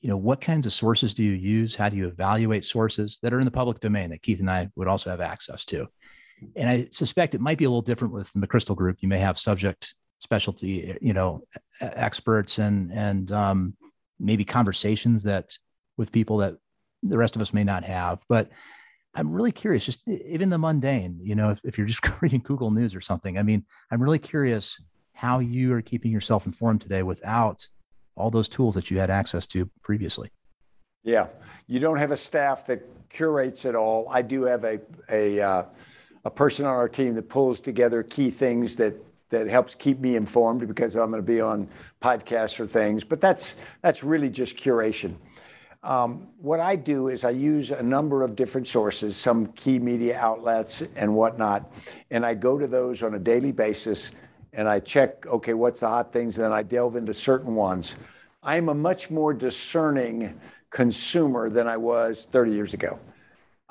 [0.00, 1.74] You know, what kinds of sources do you use?
[1.74, 4.68] How do you evaluate sources that are in the public domain that Keith and I
[4.76, 5.88] would also have access to?
[6.56, 8.98] And I suspect it might be a little different with the McChrystal Group.
[9.00, 11.42] You may have subject specialty, you know,
[11.80, 13.76] experts and and um,
[14.18, 15.56] maybe conversations that
[15.96, 16.56] with people that
[17.02, 18.22] the rest of us may not have.
[18.28, 18.50] But
[19.14, 22.70] I'm really curious, just even the mundane, you know, if, if you're just reading Google
[22.70, 23.38] News or something.
[23.38, 24.80] I mean, I'm really curious
[25.12, 27.66] how you are keeping yourself informed today without
[28.16, 30.30] all those tools that you had access to previously.
[31.04, 31.26] Yeah,
[31.66, 34.08] you don't have a staff that curates it all.
[34.08, 34.80] I do have a
[35.10, 35.64] a uh,
[36.24, 38.94] a person on our team that pulls together key things that
[39.30, 41.66] that helps keep me informed because I'm going to be on
[42.02, 43.02] podcasts or things.
[43.02, 45.14] But that's that's really just curation.
[45.82, 50.16] Um, what I do is I use a number of different sources, some key media
[50.16, 51.72] outlets and whatnot,
[52.10, 54.12] and I go to those on a daily basis
[54.52, 57.96] and I check, okay, what's the hot things, and then I delve into certain ones.
[58.42, 60.38] I'm a much more discerning
[60.70, 62.98] consumer than I was 30 years ago.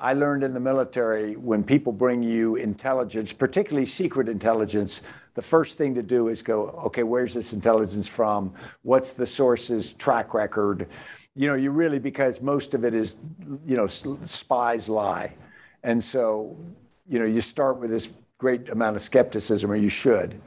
[0.02, 5.00] I learned in the military when people bring you intelligence, particularly secret intelligence,
[5.34, 8.52] the first thing to do is go, okay, where's this intelligence from?
[8.82, 10.88] What's the source's track record?
[11.34, 13.16] you know, you really, because most of it is,
[13.66, 15.34] you know, spies lie.
[15.82, 16.56] And so,
[17.08, 20.40] you know, you start with this great amount of skepticism, or you should.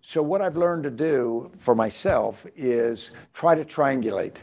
[0.00, 4.36] So, what I've learned to do for myself is try to triangulate.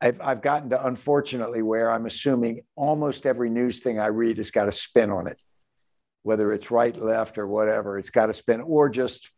[0.00, 4.50] I've, I've gotten to, unfortunately, where I'm assuming almost every news thing I read has
[4.50, 5.40] got a spin on it,
[6.22, 9.30] whether it's right, left, or whatever, it's got a spin, or just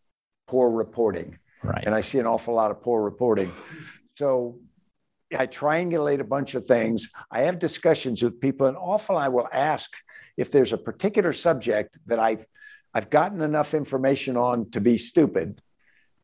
[0.46, 1.38] poor reporting.
[1.62, 1.82] Right.
[1.84, 3.52] And I see an awful lot of poor reporting.
[4.16, 4.58] So,
[5.36, 7.08] I triangulate a bunch of things.
[7.30, 9.90] I have discussions with people, and often I will ask
[10.36, 12.44] if there's a particular subject that I've
[12.94, 15.62] I've gotten enough information on to be stupid,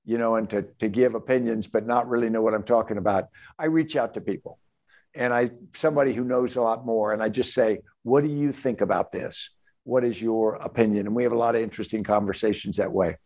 [0.09, 3.25] you know, and to to give opinions, but not really know what I'm talking about.
[3.59, 4.59] I reach out to people,
[5.15, 8.51] and I somebody who knows a lot more, and I just say, "What do you
[8.51, 9.51] think about this?
[9.85, 13.19] What is your opinion?" And we have a lot of interesting conversations that way,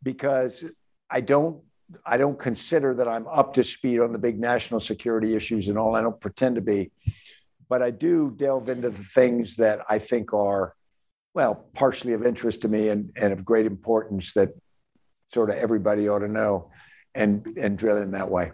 [0.00, 0.64] because
[1.10, 1.64] I don't
[2.06, 5.76] I don't consider that I'm up to speed on the big national security issues and
[5.76, 5.96] all.
[5.96, 6.92] I don't pretend to be,
[7.68, 10.76] but I do delve into the things that I think are,
[11.34, 14.50] well, partially of interest to me and, and of great importance that
[15.32, 16.70] sort of everybody ought to know
[17.14, 18.52] and, and drill in that way.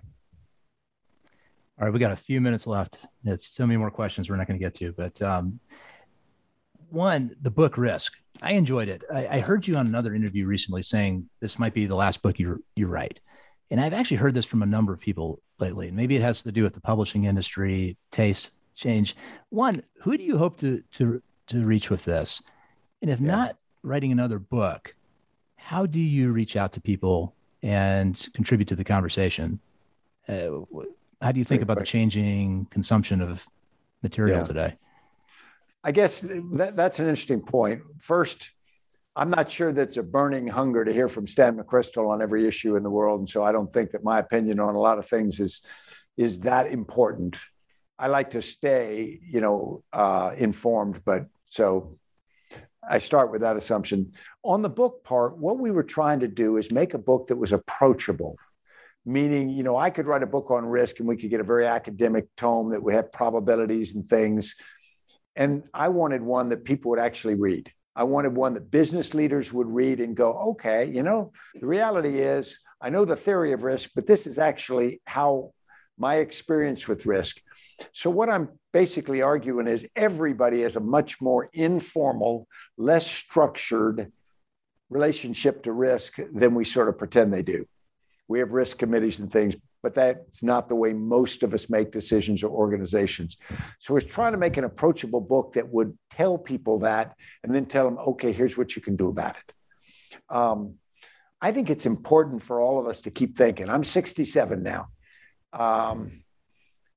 [1.81, 2.99] All right, we got a few minutes left.
[3.25, 5.61] It's so many more questions we're not going to get to, but um,
[6.91, 8.15] one, the book Risk.
[8.43, 9.03] I enjoyed it.
[9.13, 12.39] I, I, heard you on another interview recently saying this might be the last book
[12.39, 13.21] you you write.
[13.71, 15.91] And I've actually heard this from a number of people lately.
[15.91, 19.17] Maybe it has to do with the publishing industry, taste change.
[19.51, 22.43] One, who do you hope to to to reach with this?
[23.03, 23.27] And if yeah.
[23.27, 24.95] not writing another book,
[25.59, 29.61] how do you reach out to people and contribute to the conversation?
[30.29, 30.51] Uh,
[31.21, 31.99] how do you think Great about question.
[31.99, 33.47] the changing consumption of
[34.03, 34.45] material yeah.
[34.45, 34.77] today?
[35.85, 37.83] I guess that, that's an interesting point.
[37.99, 38.51] First,
[39.17, 42.77] I'm not sure that's a burning hunger to hear from Stan McChrystal on every issue
[42.77, 45.09] in the world, and so I don't think that my opinion on a lot of
[45.09, 45.63] things is
[46.17, 47.37] is that important.
[47.99, 51.99] I like to stay, you know, uh, informed, but so
[52.89, 54.13] I start with that assumption.
[54.43, 57.37] On the book part, what we were trying to do is make a book that
[57.37, 58.37] was approachable,
[59.05, 61.45] meaning, you know, I could write a book on risk and we could get a
[61.45, 64.55] very academic tome that would have probabilities and things.
[65.37, 67.73] And I wanted one that people would actually read.
[67.95, 72.21] I wanted one that business leaders would read and go, okay, you know, the reality
[72.21, 75.53] is I know the theory of risk, but this is actually how
[75.99, 77.41] my experience with risk.
[77.93, 84.13] So, what I'm basically arguing is everybody has a much more informal, less structured
[84.91, 87.67] relationship to risk than we sort of pretend they do.
[88.27, 91.93] We have risk committees and things, but that's not the way most of us make
[91.93, 93.37] decisions or organizations.
[93.79, 97.67] So we're trying to make an approachable book that would tell people that and then
[97.67, 99.55] tell them, okay, here's what you can do about it.
[100.29, 100.75] Um,
[101.41, 103.71] I think it's important for all of us to keep thinking.
[103.71, 104.89] I'm 67 now.
[105.59, 106.23] Um,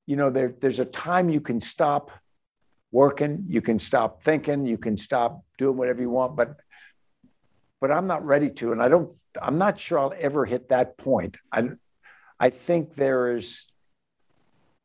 [0.06, 2.10] you know, there, there's a time you can stop
[2.90, 6.56] working, you can stop thinking, you can stop doing whatever you want, but
[7.80, 9.12] but I'm not ready to, and I don't.
[9.40, 11.38] I'm not sure I'll ever hit that point.
[11.50, 11.70] I
[12.38, 13.64] I think there is.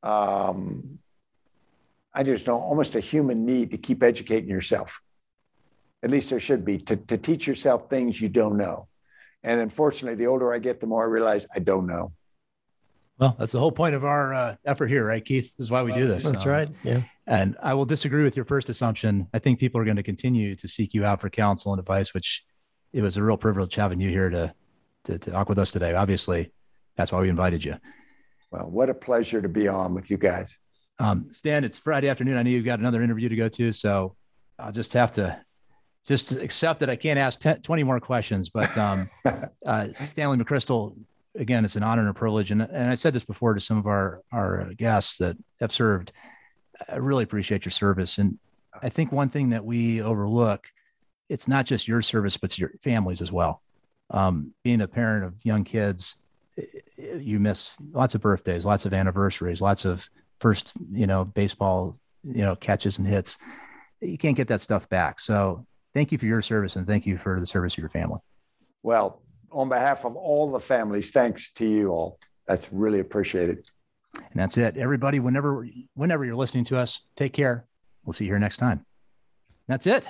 [0.01, 0.97] Um,
[2.11, 4.99] I just know almost a human need to keep educating yourself.
[6.01, 8.88] At least there should be to, to teach yourself things you don't know.
[9.43, 12.13] And unfortunately, the older I get, the more I realize I don't know.
[13.20, 15.51] Well, that's the whole point of our uh, effort here, right, Keith?
[15.57, 16.24] This is why we do this.
[16.24, 16.70] That's um, right.
[16.84, 17.01] Yeah.
[17.26, 19.28] And I will disagree with your first assumption.
[19.34, 22.13] I think people are going to continue to seek you out for counsel and advice,
[22.13, 22.43] which
[22.93, 24.53] it was a real privilege having you here to,
[25.05, 25.93] to, to talk with us today.
[25.93, 26.51] Obviously,
[26.95, 27.76] that's why we invited you.
[28.51, 30.59] Well, what a pleasure to be on with you guys.
[30.99, 32.38] Um, Stan, it's Friday afternoon.
[32.38, 34.15] I know you've got another interview to go to, so
[34.57, 35.39] I'll just have to
[36.07, 38.49] just accept that I can't ask 10, 20 more questions.
[38.49, 39.09] But um,
[39.65, 40.97] uh, Stanley McChrystal,
[41.38, 42.51] again, it's an honor and a privilege.
[42.51, 46.11] And, and I said this before to some of our, our guests that have served.
[46.88, 48.17] I really appreciate your service.
[48.17, 48.39] And
[48.81, 50.67] I think one thing that we overlook,
[51.29, 53.61] it's not just your service, but your families as well.
[54.09, 56.15] Um, being a parent of young kids,
[56.97, 60.09] you miss lots of birthdays, lots of anniversaries, lots of
[60.39, 63.38] first, you know, baseball, you know, catches and hits.
[64.01, 65.19] You can't get that stuff back.
[65.19, 68.19] So thank you for your service and thank you for the service of your family.
[68.83, 69.21] Well,
[69.52, 72.20] on behalf of all the families, thanks to you all.
[72.48, 73.68] That's really appreciated.
[74.16, 74.78] And that's it.
[74.78, 77.66] Everybody, whenever whenever you're listening to us, take care.
[78.04, 78.86] We'll see you here next time.
[79.68, 80.06] That's it.